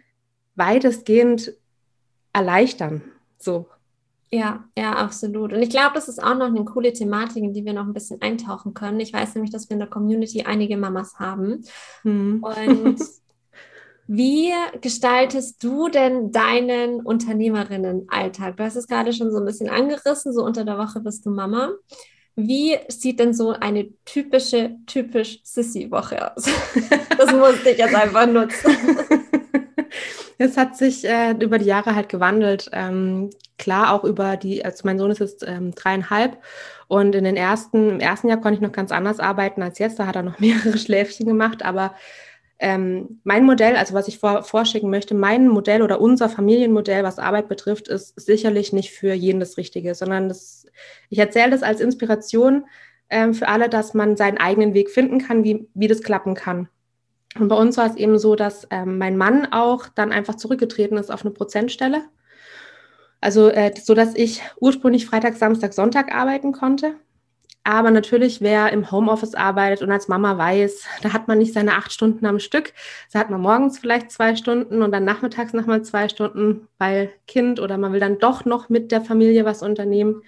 [0.56, 1.52] weitestgehend
[2.32, 3.02] erleichtern?
[3.38, 3.66] So.
[4.34, 5.52] Ja, ja, absolut.
[5.52, 7.92] Und ich glaube, das ist auch noch eine coole Thematik, in die wir noch ein
[7.92, 8.98] bisschen eintauchen können.
[8.98, 11.62] Ich weiß nämlich, dass wir in der Community einige Mamas haben.
[12.00, 12.42] Hm.
[12.42, 12.96] Und
[14.06, 18.56] wie gestaltest du denn deinen Unternehmerinnen-Alltag?
[18.56, 21.30] Du hast es gerade schon so ein bisschen angerissen, so unter der Woche bist du
[21.30, 21.72] Mama.
[22.34, 26.44] Wie sieht denn so eine typische, typisch Sissy-Woche aus?
[27.18, 28.74] das musste ich jetzt einfach nutzen.
[30.42, 32.68] Es hat sich äh, über die Jahre halt gewandelt.
[32.72, 36.42] Ähm, klar, auch über die, also mein Sohn ist jetzt ähm, dreieinhalb
[36.88, 40.00] und in den ersten, im ersten Jahr konnte ich noch ganz anders arbeiten als jetzt.
[40.00, 41.94] Da hat er noch mehrere Schläfchen gemacht, aber
[42.58, 47.20] ähm, mein Modell, also was ich vor, vorschicken möchte, mein Modell oder unser Familienmodell, was
[47.20, 50.66] Arbeit betrifft, ist sicherlich nicht für jeden das Richtige, sondern das,
[51.08, 52.66] ich erzähle das als Inspiration
[53.10, 56.68] ähm, für alle, dass man seinen eigenen Weg finden kann, wie, wie das klappen kann.
[57.38, 60.98] Und bei uns war es eben so, dass ähm, mein Mann auch dann einfach zurückgetreten
[60.98, 62.04] ist auf eine Prozentstelle.
[63.20, 66.96] Also äh, so, dass ich ursprünglich Freitag, Samstag, Sonntag arbeiten konnte.
[67.64, 71.76] Aber natürlich, wer im Homeoffice arbeitet und als Mama weiß, da hat man nicht seine
[71.76, 72.72] acht Stunden am Stück.
[73.12, 77.60] Da hat man morgens vielleicht zwei Stunden und dann nachmittags nochmal zwei Stunden, weil Kind
[77.60, 80.22] oder man will dann doch noch mit der Familie was unternehmen.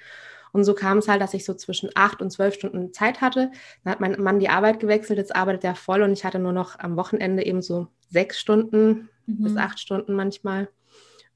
[0.54, 3.50] Und so kam es halt, dass ich so zwischen acht und zwölf Stunden Zeit hatte.
[3.82, 6.52] Dann hat mein Mann die Arbeit gewechselt, jetzt arbeitet er voll und ich hatte nur
[6.52, 9.42] noch am Wochenende eben so sechs Stunden mhm.
[9.42, 10.68] bis acht Stunden manchmal.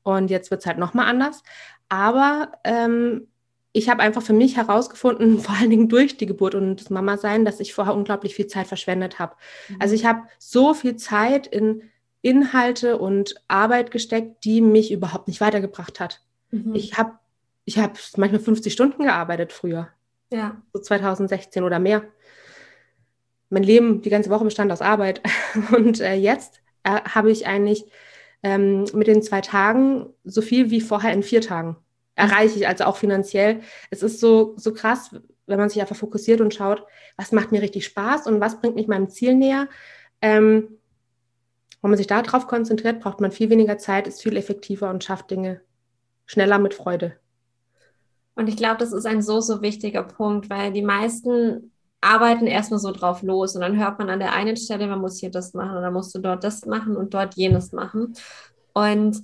[0.05, 1.43] Und jetzt wird es halt nochmal anders.
[1.89, 3.27] Aber ähm,
[3.73, 7.45] ich habe einfach für mich herausgefunden, vor allen Dingen durch die Geburt und das Mama-Sein,
[7.45, 9.35] dass ich vorher unglaublich viel Zeit verschwendet habe.
[9.69, 9.77] Mhm.
[9.81, 11.83] Also ich habe so viel Zeit in
[12.23, 16.23] Inhalte und Arbeit gesteckt, die mich überhaupt nicht weitergebracht hat.
[16.53, 16.77] Mhm.
[16.77, 17.19] Ich habe
[17.69, 19.89] ich habe manchmal 50 Stunden gearbeitet früher.
[20.33, 20.63] Ja.
[20.73, 22.03] So 2016 oder mehr.
[23.51, 25.21] Mein Leben die ganze Woche bestand aus Arbeit.
[25.77, 27.85] Und äh, jetzt äh, habe ich eigentlich
[28.43, 31.77] ähm, mit den zwei Tagen so viel wie vorher in vier Tagen.
[32.15, 33.61] Erreiche ich also auch finanziell.
[33.91, 35.15] Es ist so, so krass,
[35.47, 36.87] wenn man sich einfach fokussiert und schaut,
[37.19, 39.69] was macht mir richtig Spaß und was bringt mich meinem Ziel näher.
[40.23, 40.79] Ähm,
[41.83, 45.31] wenn man sich darauf konzentriert, braucht man viel weniger Zeit, ist viel effektiver und schafft
[45.31, 45.61] Dinge
[46.25, 47.19] schneller mit Freude.
[48.38, 52.79] Und ich glaube, das ist ein so, so wichtiger Punkt, weil die meisten arbeiten erstmal
[52.79, 55.55] so drauf los und dann hört man an der einen Stelle, man muss hier das
[55.55, 58.14] machen dann musst du dort das machen und dort jenes machen.
[58.74, 59.20] Und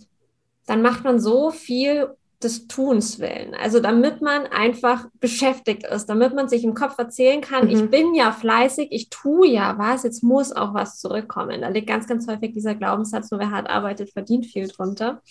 [0.66, 2.08] dann macht man so viel
[2.42, 3.54] des Tuns willen.
[3.54, 7.70] Also damit man einfach beschäftigt ist, damit man sich im Kopf erzählen kann, mhm.
[7.70, 11.62] ich bin ja fleißig, ich tue ja was, jetzt muss auch was zurückkommen.
[11.62, 15.22] Da liegt ganz, ganz häufig dieser Glaubenssatz, nur wer hart arbeitet, verdient viel drunter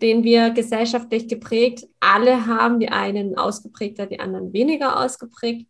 [0.00, 5.66] den wir gesellschaftlich geprägt alle haben, die einen ausgeprägter, die anderen weniger ausgeprägt.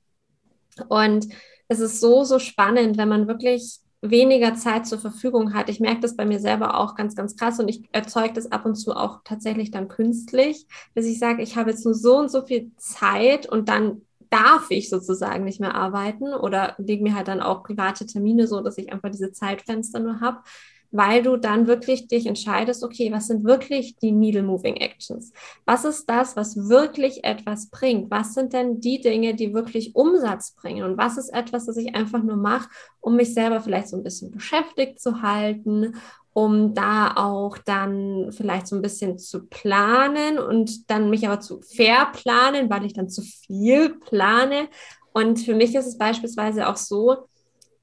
[0.88, 1.28] Und
[1.68, 5.68] es ist so, so spannend, wenn man wirklich weniger Zeit zur Verfügung hat.
[5.68, 8.64] Ich merke das bei mir selber auch ganz, ganz krass und ich erzeuge das ab
[8.64, 12.30] und zu auch tatsächlich dann künstlich, dass ich sage, ich habe jetzt nur so und
[12.30, 17.28] so viel Zeit und dann darf ich sozusagen nicht mehr arbeiten oder lege mir halt
[17.28, 20.42] dann auch private Termine so, dass ich einfach diese Zeitfenster nur habe
[20.90, 25.32] weil du dann wirklich dich entscheidest, okay, was sind wirklich die Needle Moving Actions?
[25.66, 28.10] Was ist das, was wirklich etwas bringt?
[28.10, 30.84] Was sind denn die Dinge, die wirklich Umsatz bringen?
[30.84, 32.68] Und was ist etwas, das ich einfach nur mache,
[33.00, 35.94] um mich selber vielleicht so ein bisschen beschäftigt zu halten,
[36.32, 41.60] um da auch dann vielleicht so ein bisschen zu planen und dann mich aber zu
[41.62, 44.68] verplanen, weil ich dann zu viel plane.
[45.12, 47.28] Und für mich ist es beispielsweise auch so,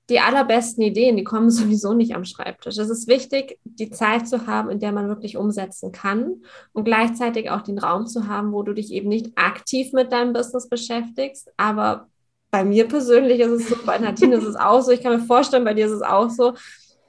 [0.10, 2.78] die allerbesten Ideen, die kommen sowieso nicht am Schreibtisch.
[2.78, 7.50] Es ist wichtig, die Zeit zu haben, in der man wirklich umsetzen kann und gleichzeitig
[7.50, 11.52] auch den Raum zu haben, wo du dich eben nicht aktiv mit deinem Business beschäftigst.
[11.58, 12.08] Aber
[12.52, 14.92] bei mir persönlich ist es so, bei Nadine ist es auch so.
[14.92, 16.54] Ich kann mir vorstellen, bei dir ist es auch so.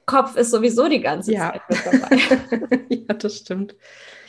[0.07, 1.53] Kopf ist sowieso die ganze ja.
[1.53, 2.81] Zeit mit dabei.
[2.89, 3.75] ja, das stimmt.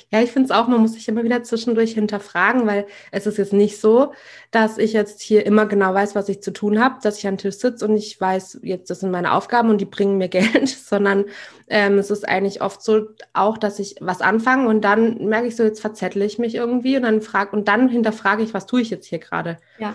[0.10, 3.38] Ja, ich finde es auch, man muss sich immer wieder zwischendurch hinterfragen, weil es ist
[3.38, 4.13] jetzt nicht so,
[4.52, 7.34] dass ich jetzt hier immer genau weiß, was ich zu tun habe, dass ich an
[7.34, 10.30] den Tisch sitze und ich weiß, jetzt das sind meine Aufgaben und die bringen mir
[10.30, 11.26] Geld, sondern
[11.67, 15.58] ähm, es ist eigentlich oft so auch, dass ich was anfange und dann merke ich
[15.58, 18.82] so, jetzt verzettle ich mich irgendwie und dann frage und dann hinterfrage ich, was tue
[18.82, 19.58] ich jetzt hier gerade.
[19.78, 19.93] Ja.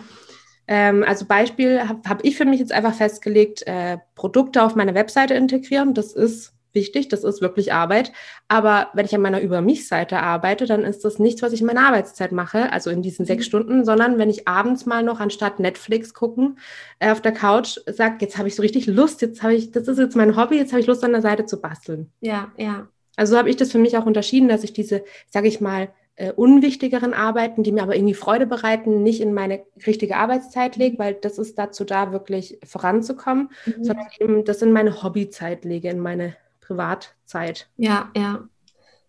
[0.68, 4.94] Ähm, also Beispiel habe hab ich für mich jetzt einfach festgelegt, äh, Produkte auf meine
[4.94, 5.94] Webseite integrieren.
[5.94, 8.12] Das ist wichtig, das ist wirklich Arbeit.
[8.48, 11.66] Aber wenn ich an meiner Über mich-Seite arbeite, dann ist das nichts, was ich in
[11.66, 13.48] meiner Arbeitszeit mache, also in diesen sechs mhm.
[13.48, 16.58] Stunden, sondern wenn ich abends mal noch anstatt Netflix gucken
[16.98, 19.88] äh, auf der Couch sage, jetzt habe ich so richtig Lust, jetzt habe ich, das
[19.88, 22.10] ist jetzt mein Hobby, jetzt habe ich Lust an der Seite zu basteln.
[22.20, 22.88] Ja, ja.
[23.16, 26.32] Also habe ich das für mich auch unterschieden, dass ich diese, sage ich mal, äh,
[26.32, 31.14] unwichtigeren Arbeiten, die mir aber irgendwie Freude bereiten, nicht in meine richtige Arbeitszeit lege, weil
[31.14, 33.84] das ist dazu da, wirklich voranzukommen, mhm.
[33.84, 37.68] sondern eben das in meine Hobbyzeit lege, in meine Privatzeit.
[37.76, 38.48] Ja, ja.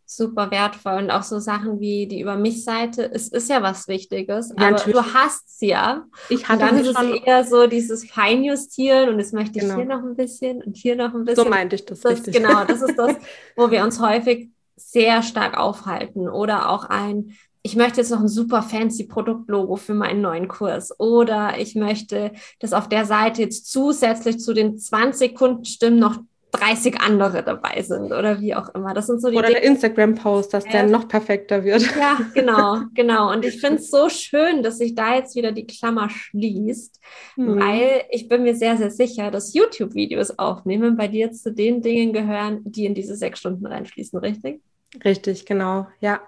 [0.06, 0.94] Super wertvoll.
[0.94, 4.72] Und auch so Sachen wie die Über mich-Seite, es ist ja was Wichtiges, ja, aber
[4.72, 5.00] natürlich.
[5.00, 6.06] du hast sie ja.
[6.30, 9.76] Ich hatte und dann ist es eher so dieses Feinjustieren und jetzt möchte ich genau.
[9.78, 11.44] hier noch ein bisschen und hier noch ein bisschen.
[11.46, 12.36] So meinte ich das, das richtig.
[12.36, 13.16] Genau, das ist das,
[13.56, 16.28] wo wir uns häufig sehr stark aufhalten.
[16.28, 21.00] Oder auch ein, ich möchte jetzt noch ein super fancy Produktlogo für meinen neuen Kurs
[21.00, 26.18] oder ich möchte, dass auf der Seite jetzt zusätzlich zu den 20 Kundenstimmen noch
[26.54, 28.94] 30 andere dabei sind oder wie auch immer.
[28.94, 31.82] Das sind so die Oder der Instagram-Post, dass der noch perfekter wird.
[31.98, 33.32] Ja, genau, genau.
[33.32, 37.00] Und ich finde es so schön, dass sich da jetzt wieder die Klammer schließt,
[37.36, 37.60] mhm.
[37.60, 42.14] weil ich bin mir sehr, sehr sicher, dass YouTube-Videos aufnehmen bei dir zu den Dingen
[42.14, 44.62] gehören, die in diese sechs Stunden reinschließen, richtig?
[45.04, 46.22] Richtig, genau, ja.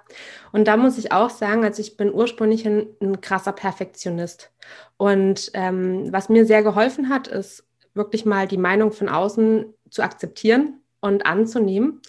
[0.51, 4.51] Und da muss ich auch sagen, also ich bin ursprünglich ein, ein krasser Perfektionist.
[4.97, 10.03] Und ähm, was mir sehr geholfen hat, ist wirklich mal die Meinung von außen zu
[10.03, 12.01] akzeptieren und anzunehmen,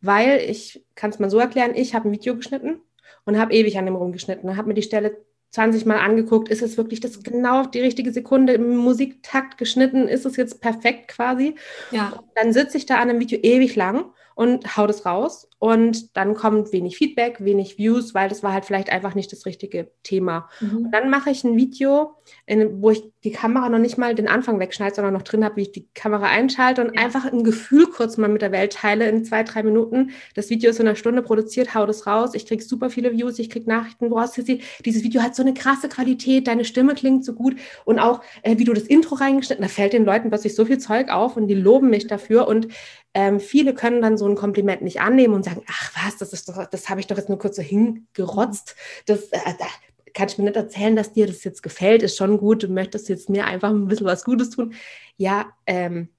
[0.00, 2.80] weil ich kann es mal so erklären, ich habe ein Video geschnitten
[3.24, 5.18] und habe ewig an dem rumgeschnitten und habe mir die Stelle
[5.50, 10.26] 20 Mal angeguckt, ist es wirklich das genau die richtige Sekunde im Musiktakt geschnitten, ist
[10.26, 11.54] es jetzt perfekt quasi?
[11.90, 12.24] Ja.
[12.34, 15.48] Dann sitze ich da an einem Video ewig lang und hau das raus.
[15.58, 19.46] Und dann kommt wenig Feedback, wenig Views, weil das war halt vielleicht einfach nicht das
[19.46, 20.50] richtige Thema.
[20.60, 20.76] Mhm.
[20.76, 24.28] Und dann mache ich ein Video, in, wo ich die Kamera noch nicht mal den
[24.28, 27.02] Anfang wegschneide, sondern noch drin habe, wie ich die Kamera einschalte und ja.
[27.02, 30.10] einfach ein Gefühl kurz mal mit der Welt teile in zwei, drei Minuten.
[30.34, 32.34] Das Video ist in einer Stunde produziert, hau das raus.
[32.34, 35.54] Ich kriege super viele Views, ich kriege Nachrichten, hast Sissy, dieses Video hat so eine
[35.54, 39.62] krasse Qualität, deine Stimme klingt so gut und auch, äh, wie du das Intro reingeschnitten,
[39.62, 42.68] da fällt den Leuten plötzlich so viel Zeug auf und die loben mich dafür und
[43.16, 46.50] ähm, viele können dann so ein Kompliment nicht annehmen und sagen, ach was, das ist
[46.50, 48.76] doch, das habe ich doch jetzt nur kurz so hingerotzt.
[49.06, 49.64] Das, äh, da
[50.12, 53.08] kann ich mir nicht erzählen, dass dir das jetzt gefällt, ist schon gut, du möchtest
[53.08, 54.74] jetzt mir einfach ein bisschen was Gutes tun.
[55.16, 56.10] Ja, ähm,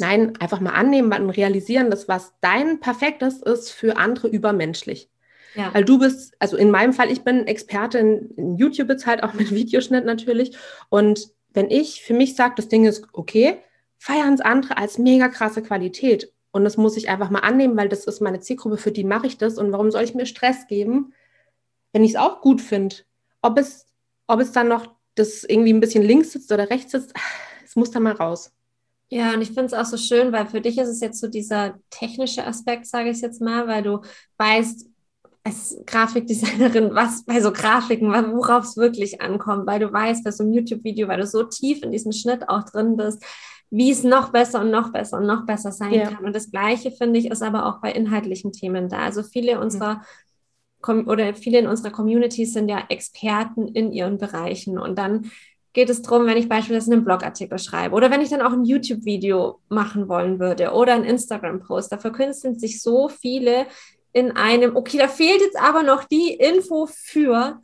[0.00, 5.08] nein, einfach mal annehmen und realisieren, dass was dein Perfektes ist, für andere übermenschlich.
[5.54, 5.72] Ja.
[5.74, 9.22] Weil du bist, also in meinem Fall, ich bin Experte in, in YouTube jetzt halt
[9.22, 10.56] auch mit Videoschnitt natürlich.
[10.88, 13.58] Und wenn ich für mich sage, das Ding ist okay,
[13.98, 16.32] feiern es andere als mega krasse Qualität.
[16.50, 19.26] Und das muss ich einfach mal annehmen, weil das ist meine Zielgruppe, für die mache
[19.26, 19.58] ich das.
[19.58, 21.12] Und warum soll ich mir Stress geben,
[21.92, 22.96] wenn ich es auch gut finde?
[23.42, 23.86] Ob es,
[24.26, 27.12] ob es dann noch das irgendwie ein bisschen links sitzt oder rechts sitzt,
[27.64, 28.52] es muss dann mal raus.
[29.08, 31.28] Ja, und ich finde es auch so schön, weil für dich ist es jetzt so
[31.28, 34.00] dieser technische Aspekt, sage ich jetzt mal, weil du
[34.38, 34.88] weißt,
[35.44, 40.42] als Grafikdesignerin, was bei so Grafiken, worauf es wirklich ankommt, weil du weißt, bei so
[40.42, 43.24] einem YouTube-Video, weil du so tief in diesem Schnitt auch drin bist,
[43.70, 46.10] wie es noch besser und noch besser und noch besser sein ja.
[46.10, 46.24] kann.
[46.24, 48.98] Und das Gleiche, finde ich, ist aber auch bei inhaltlichen Themen da.
[48.98, 50.02] Also viele unserer
[50.86, 51.08] mhm.
[51.08, 54.78] oder viele in unserer Community sind ja Experten in ihren Bereichen.
[54.78, 55.30] Und dann
[55.72, 58.64] geht es darum, wenn ich beispielsweise einen Blogartikel schreibe oder wenn ich dann auch ein
[58.64, 63.66] YouTube-Video machen wollen würde oder ein Instagram-Post, da verkünsteln sich so viele
[64.14, 67.60] in einem, okay, da fehlt jetzt aber noch die Info für,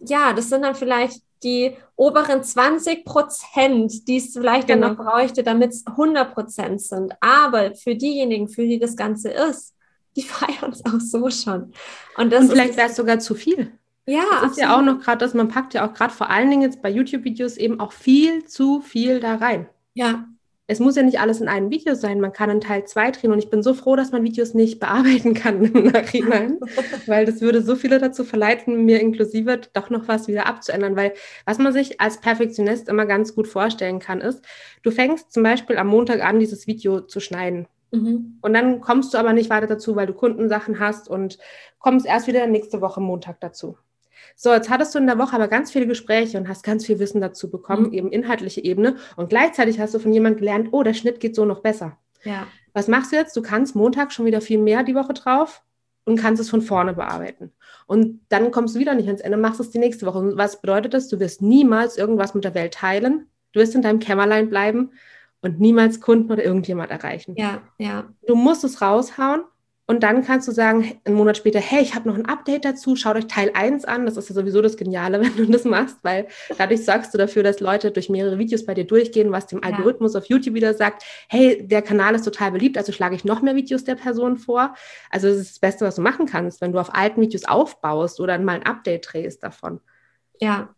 [0.00, 4.88] ja, das sind dann vielleicht die oberen 20 Prozent, die es vielleicht genau.
[4.88, 7.14] dann noch bräuchte, damit es 100 Prozent sind.
[7.20, 9.74] Aber für diejenigen, für die das Ganze ist,
[10.16, 11.72] die feiern es auch so schon.
[12.16, 13.72] Und, das Und vielleicht wäre es sogar zu viel.
[14.06, 14.58] Ja, das ist absolut.
[14.58, 16.90] ja auch noch gerade, dass man packt ja auch gerade vor allen Dingen jetzt bei
[16.90, 19.68] YouTube-Videos eben auch viel zu viel da rein.
[19.94, 20.26] Ja,
[20.68, 22.20] es muss ja nicht alles in einem Video sein.
[22.20, 24.78] Man kann einen Teil 2 drehen und ich bin so froh, dass man Videos nicht
[24.80, 26.58] bearbeiten kann im Nachhinein,
[27.06, 30.96] weil das würde so viele dazu verleiten, mir inklusive doch noch was wieder abzuändern.
[30.96, 34.44] Weil was man sich als Perfektionist immer ganz gut vorstellen kann, ist,
[34.82, 37.66] du fängst zum Beispiel am Montag an, dieses Video zu schneiden.
[37.90, 38.38] Mhm.
[38.40, 41.38] Und dann kommst du aber nicht weiter dazu, weil du Kundensachen hast und
[41.78, 43.76] kommst erst wieder nächste Woche Montag dazu.
[44.36, 46.98] So, jetzt hattest du in der Woche aber ganz viele Gespräche und hast ganz viel
[46.98, 47.92] Wissen dazu bekommen, mhm.
[47.92, 48.96] eben inhaltliche Ebene.
[49.16, 51.98] Und gleichzeitig hast du von jemandem gelernt, oh, der Schnitt geht so noch besser.
[52.24, 52.46] Ja.
[52.72, 53.36] Was machst du jetzt?
[53.36, 55.62] Du kannst Montag schon wieder viel mehr die Woche drauf
[56.04, 57.52] und kannst es von vorne bearbeiten.
[57.86, 60.18] Und dann kommst du wieder nicht ans Ende, machst es die nächste Woche.
[60.18, 61.08] Und was bedeutet das?
[61.08, 63.26] Du wirst niemals irgendwas mit der Welt teilen.
[63.52, 64.92] Du wirst in deinem Kämmerlein bleiben
[65.42, 67.34] und niemals Kunden oder irgendjemand erreichen.
[67.36, 68.08] Ja, ja.
[68.26, 69.42] Du musst es raushauen
[69.86, 72.94] Und dann kannst du sagen, einen Monat später, hey, ich habe noch ein Update dazu,
[72.94, 74.06] schaut euch Teil 1 an.
[74.06, 77.42] Das ist ja sowieso das Geniale, wenn du das machst, weil dadurch sorgst du dafür,
[77.42, 79.70] dass Leute durch mehrere Videos bei dir durchgehen, was dem ja.
[79.70, 83.42] Algorithmus auf YouTube wieder sagt, hey, der Kanal ist total beliebt, also schlage ich noch
[83.42, 84.74] mehr Videos der Person vor.
[85.10, 88.20] Also das ist das Beste, was du machen kannst, wenn du auf alten Videos aufbaust
[88.20, 89.80] oder mal ein Update drehst davon.
[90.40, 90.74] Ja.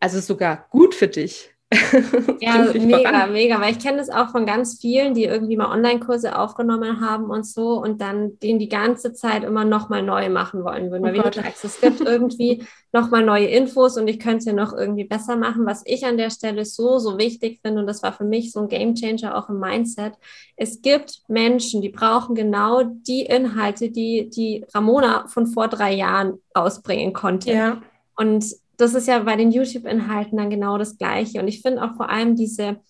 [0.00, 1.54] Also ist sogar gut für dich.
[2.40, 6.38] ja, mega, mega, weil ich kenne das auch von ganz vielen, die irgendwie mal Online-Kurse
[6.38, 10.90] aufgenommen haben und so und dann den die ganze Zeit immer nochmal neu machen wollen
[10.90, 11.02] würden.
[11.02, 14.44] Oh weil wie du sagst, es gibt irgendwie nochmal neue Infos und ich könnte es
[14.44, 15.64] ja noch irgendwie besser machen.
[15.66, 18.60] Was ich an der Stelle so, so wichtig finde und das war für mich so
[18.60, 20.14] ein Gamechanger auch im Mindset.
[20.56, 26.38] Es gibt Menschen, die brauchen genau die Inhalte, die die Ramona von vor drei Jahren
[26.54, 27.52] ausbringen konnte.
[27.52, 27.82] Ja.
[28.14, 28.44] Und
[28.76, 31.40] das ist ja bei den YouTube-Inhalten dann genau das Gleiche.
[31.40, 32.80] Und ich finde auch vor allem diese,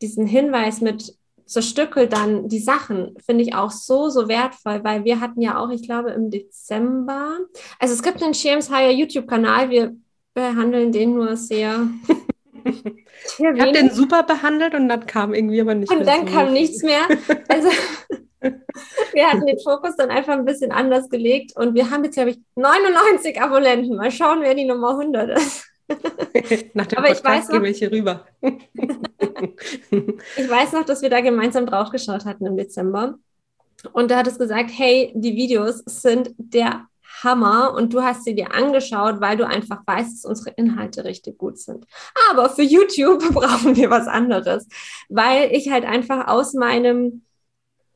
[0.00, 1.14] diesen Hinweis mit
[1.46, 5.70] zerstückel dann die Sachen, finde ich auch so, so wertvoll, weil wir hatten ja auch,
[5.70, 7.38] ich glaube, im Dezember,
[7.78, 9.94] also es gibt einen James Hire YouTube-Kanal, wir
[10.34, 11.88] behandeln den nur sehr.
[12.64, 16.18] ich habe den super behandelt und dann kam irgendwie aber nicht und mehr.
[16.18, 17.02] Und dann kam nichts mehr.
[17.48, 17.68] Also
[19.12, 22.30] wir hatten den Fokus dann einfach ein bisschen anders gelegt und wir haben jetzt, glaube
[22.30, 23.96] ich, 99 Abonnenten.
[23.96, 25.68] Mal schauen, wer die Nummer 100 ist.
[26.74, 28.26] Nach dem Aber Podcast ich weiß noch, gehen wir hier rüber.
[30.36, 33.18] ich weiß noch, dass wir da gemeinsam drauf geschaut hatten im Dezember.
[33.92, 36.86] Und da hat es gesagt, hey, die Videos sind der
[37.22, 41.38] Hammer und du hast sie dir angeschaut, weil du einfach weißt, dass unsere Inhalte richtig
[41.38, 41.86] gut sind.
[42.30, 44.66] Aber für YouTube brauchen wir was anderes,
[45.08, 47.24] weil ich halt einfach aus meinem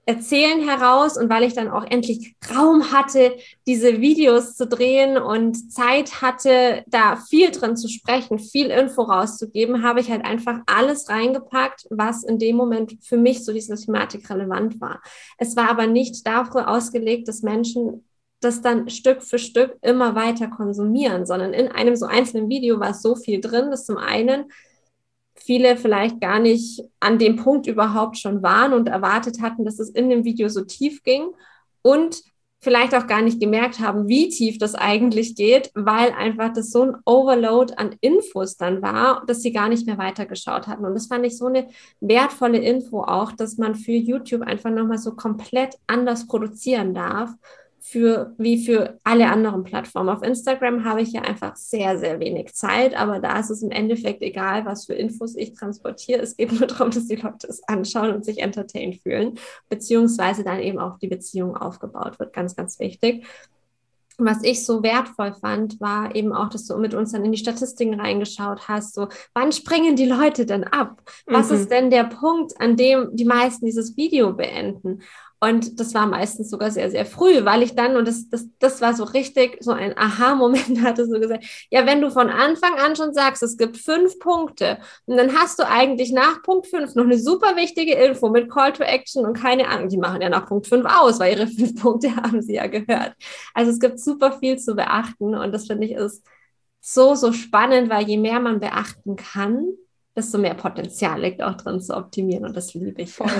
[0.08, 5.72] Erzählen heraus und weil ich dann auch endlich Raum hatte, diese Videos zu drehen und
[5.72, 11.08] Zeit hatte, da viel drin zu sprechen, viel Info rauszugeben, habe ich halt einfach alles
[11.08, 15.02] reingepackt, was in dem Moment für mich so diese Thematik relevant war.
[15.38, 18.04] Es war aber nicht dafür ausgelegt, dass Menschen
[18.40, 22.94] das dann Stück für Stück immer weiter konsumieren, sondern in einem so einzelnen Video war
[22.94, 24.52] so viel drin, dass zum einen
[25.46, 29.90] viele vielleicht gar nicht an dem Punkt überhaupt schon waren und erwartet hatten, dass es
[29.90, 31.28] in dem Video so tief ging
[31.82, 32.22] und
[32.58, 36.82] vielleicht auch gar nicht gemerkt haben, wie tief das eigentlich geht, weil einfach das so
[36.82, 40.84] ein Overload an Infos dann war, dass sie gar nicht mehr weitergeschaut hatten.
[40.84, 41.68] Und das fand ich so eine
[42.00, 47.30] wertvolle Info auch, dass man für YouTube einfach nochmal so komplett anders produzieren darf
[47.88, 50.08] für, wie für alle anderen Plattformen.
[50.08, 53.70] Auf Instagram habe ich ja einfach sehr, sehr wenig Zeit, aber da ist es im
[53.70, 56.20] Endeffekt egal, was für Infos ich transportiere.
[56.20, 60.58] Es geht nur darum, dass die Leute es anschauen und sich entertained fühlen, beziehungsweise dann
[60.58, 62.32] eben auch die Beziehung aufgebaut wird.
[62.32, 63.24] Ganz, ganz wichtig.
[64.18, 67.38] Was ich so wertvoll fand, war eben auch, dass du mit uns dann in die
[67.38, 68.94] Statistiken reingeschaut hast.
[68.94, 71.02] So, wann springen die Leute denn ab?
[71.26, 71.56] Was mhm.
[71.56, 75.02] ist denn der Punkt, an dem die meisten dieses Video beenden?
[75.38, 78.80] Und das war meistens sogar sehr, sehr früh, weil ich dann, und das, das, das
[78.80, 82.96] war so richtig so ein Aha-Moment, hatte so gesagt, ja, wenn du von Anfang an
[82.96, 87.04] schon sagst, es gibt fünf Punkte, und dann hast du eigentlich nach Punkt fünf noch
[87.04, 90.46] eine super wichtige Info mit Call to Action und keine Ahnung, die machen ja nach
[90.46, 93.14] Punkt fünf aus, weil ihre fünf Punkte haben sie ja gehört.
[93.52, 96.24] Also es gibt super viel zu beachten und das finde ich ist
[96.80, 99.66] so, so spannend, weil je mehr man beachten kann,
[100.16, 103.12] desto mehr Potenzial liegt auch drin zu optimieren und das liebe ich.
[103.12, 103.30] Voll.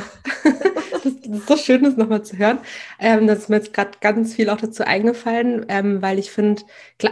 [0.93, 2.59] das, ist so schön, das nochmal zu hören.
[2.99, 6.63] Ähm, das ist mir jetzt gerade ganz viel auch dazu eingefallen, ähm, weil ich finde,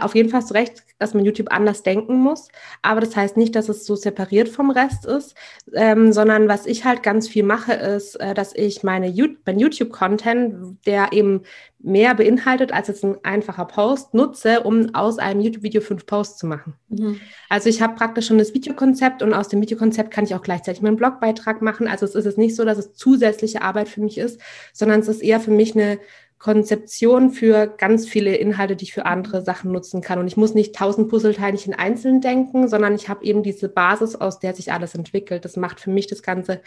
[0.01, 2.47] auf jeden Fall hast du recht, dass man YouTube anders denken muss.
[2.83, 5.35] Aber das heißt nicht, dass es so separiert vom Rest ist,
[5.73, 9.05] ähm, sondern was ich halt ganz viel mache, ist, äh, dass ich meine
[9.45, 11.41] mein YouTube-Content, der eben
[11.79, 16.47] mehr beinhaltet als jetzt ein einfacher Post, nutze, um aus einem YouTube-Video fünf Posts zu
[16.47, 16.73] machen.
[16.89, 17.19] Mhm.
[17.49, 20.81] Also ich habe praktisch schon das Videokonzept und aus dem Videokonzept kann ich auch gleichzeitig
[20.81, 21.87] meinen Blogbeitrag machen.
[21.87, 24.41] Also es ist es nicht so, dass es zusätzliche Arbeit für mich ist,
[24.73, 25.99] sondern es ist eher für mich eine
[26.39, 30.19] Konzeption für ganz viele Inhalte, die ich für andere Sachen nutzen kann.
[30.19, 34.39] Und ich muss nicht tausend Puzzleteilchen einzeln denken, sondern ich habe eben diese Basis, aus
[34.39, 35.45] der sich alles entwickelt.
[35.45, 36.61] Das macht für mich das Ganze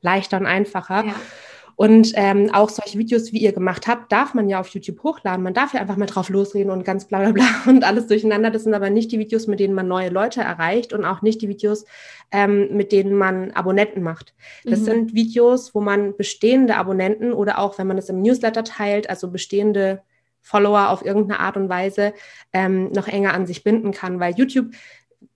[0.00, 1.04] leichter und einfacher.
[1.06, 1.14] Ja.
[1.76, 5.42] Und ähm, auch solche Videos, wie ihr gemacht habt, darf man ja auf YouTube hochladen.
[5.42, 8.50] Man darf ja einfach mal drauf losreden und ganz bla bla bla und alles durcheinander.
[8.50, 11.42] Das sind aber nicht die Videos, mit denen man neue Leute erreicht und auch nicht
[11.42, 11.84] die Videos,
[12.30, 14.34] ähm, mit denen man Abonnenten macht.
[14.64, 14.84] Das mhm.
[14.84, 19.30] sind Videos, wo man bestehende Abonnenten oder auch, wenn man es im Newsletter teilt, also
[19.30, 20.02] bestehende
[20.42, 22.12] Follower auf irgendeine Art und Weise
[22.52, 24.66] ähm, noch enger an sich binden kann, weil YouTube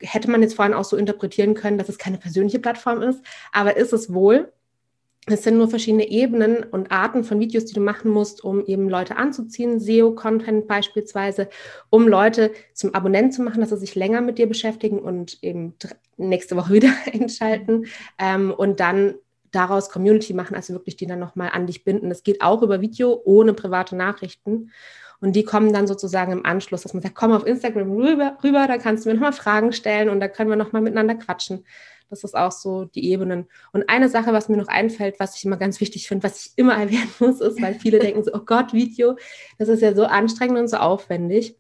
[0.01, 3.22] hätte man jetzt vorhin auch so interpretieren können, dass es keine persönliche Plattform ist,
[3.53, 4.53] aber ist es wohl.
[5.29, 8.89] Es sind nur verschiedene Ebenen und Arten von Videos, die du machen musst, um eben
[8.89, 11.49] Leute anzuziehen, SEO-Content beispielsweise,
[11.91, 15.74] um Leute zum Abonnent zu machen, dass sie sich länger mit dir beschäftigen und eben
[16.16, 17.87] nächste Woche wieder einschalten
[18.18, 19.14] ähm, und dann
[19.51, 22.09] daraus Community machen, also wirklich die dann nochmal an dich binden.
[22.09, 24.70] Das geht auch über Video ohne private Nachrichten.
[25.21, 28.67] Und die kommen dann sozusagen im Anschluss, dass man sagt, komm auf Instagram rüber, rüber
[28.67, 31.64] da kannst du mir nochmal Fragen stellen und da können wir nochmal miteinander quatschen.
[32.09, 33.47] Das ist auch so die Ebenen.
[33.73, 36.53] Und eine Sache, was mir noch einfällt, was ich immer ganz wichtig finde, was ich
[36.57, 39.17] immer erwähnen muss, ist, weil viele denken so, oh Gott, Video,
[39.59, 41.57] das ist ja so anstrengend und so aufwendig.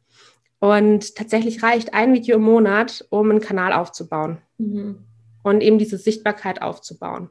[0.58, 5.04] Und tatsächlich reicht ein Video im Monat, um einen Kanal aufzubauen mhm.
[5.42, 7.30] und eben diese Sichtbarkeit aufzubauen.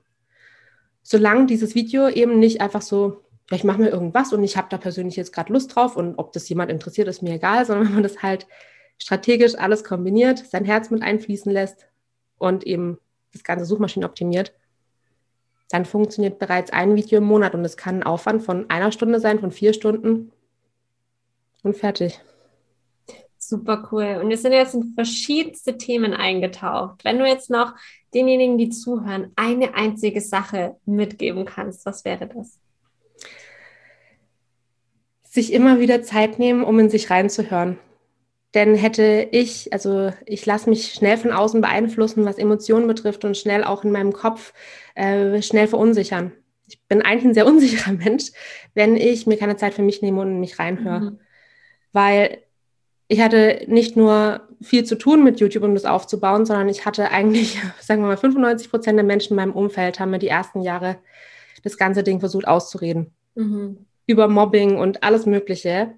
[1.02, 4.68] Solange dieses Video eben nicht einfach so, ja, ich mache mir irgendwas und ich habe
[4.70, 7.88] da persönlich jetzt gerade Lust drauf und ob das jemand interessiert, ist mir egal, sondern
[7.88, 8.48] wenn man das halt
[8.98, 11.88] strategisch alles kombiniert, sein Herz mit einfließen lässt
[12.38, 12.98] und eben
[13.34, 14.54] das ganze Suchmaschinen optimiert,
[15.70, 19.20] dann funktioniert bereits ein Video im Monat und es kann ein Aufwand von einer Stunde
[19.20, 20.32] sein, von vier Stunden
[21.64, 22.22] und fertig.
[23.38, 24.20] Super cool.
[24.22, 27.04] Und wir sind jetzt in verschiedenste Themen eingetaucht.
[27.04, 27.76] Wenn du jetzt noch
[28.14, 32.60] denjenigen, die zuhören, eine einzige Sache mitgeben kannst, was wäre das?
[35.36, 37.78] Sich immer wieder Zeit nehmen, um in sich reinzuhören.
[38.54, 43.36] Denn hätte ich, also ich lasse mich schnell von außen beeinflussen, was Emotionen betrifft und
[43.36, 44.54] schnell auch in meinem Kopf
[44.96, 46.32] äh, schnell verunsichern.
[46.70, 48.32] Ich bin eigentlich ein sehr unsicherer Mensch,
[48.74, 51.02] wenn ich mir keine Zeit für mich nehme und in mich reinhöre.
[51.02, 51.20] Mhm.
[51.92, 52.38] Weil
[53.10, 57.12] ich hatte nicht nur viel zu tun mit YouTube, um das aufzubauen, sondern ich hatte
[57.12, 60.62] eigentlich, sagen wir mal, 95 Prozent der Menschen in meinem Umfeld haben mir die ersten
[60.62, 60.96] Jahre
[61.62, 63.14] das ganze Ding versucht auszureden.
[63.36, 63.86] Mhm.
[64.08, 65.94] Über Mobbing und alles Mögliche.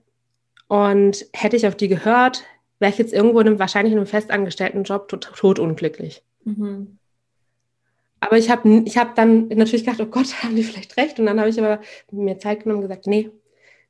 [0.68, 2.43] Und hätte ich auf die gehört,
[2.80, 6.24] wäre ich jetzt irgendwo in einem, wahrscheinlich in einem festangestellten Job tot, unglücklich.
[6.43, 6.97] Mhm.
[8.20, 11.20] Aber ich habe ich hab dann natürlich gedacht, oh Gott, haben die vielleicht recht.
[11.20, 11.82] Und dann habe ich aber
[12.12, 13.30] mir Zeit genommen und gesagt, nee,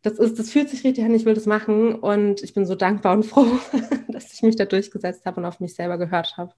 [0.04, 1.96] das, ist, das fühlt sich richtig an, ich will das machen.
[1.96, 3.48] Und ich bin so dankbar und froh,
[4.08, 6.54] dass ich mich da durchgesetzt habe und auf mich selber gehört habe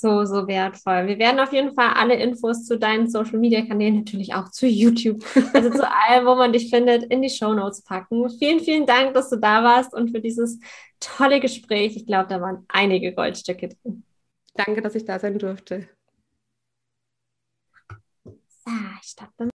[0.00, 1.06] so, so wertvoll.
[1.06, 4.66] Wir werden auf jeden Fall alle Infos zu deinen Social Media Kanälen, natürlich auch zu
[4.66, 5.24] YouTube,
[5.54, 8.28] also zu allem, wo man dich findet, in die Show Notes packen.
[8.30, 10.58] Vielen, vielen Dank, dass du da warst und für dieses
[11.00, 11.96] tolle Gespräch.
[11.96, 14.04] Ich glaube, da waren einige Goldstücke drin.
[14.54, 15.88] Danke, dass ich da sein durfte.
[18.24, 19.46] So, ich stoppe.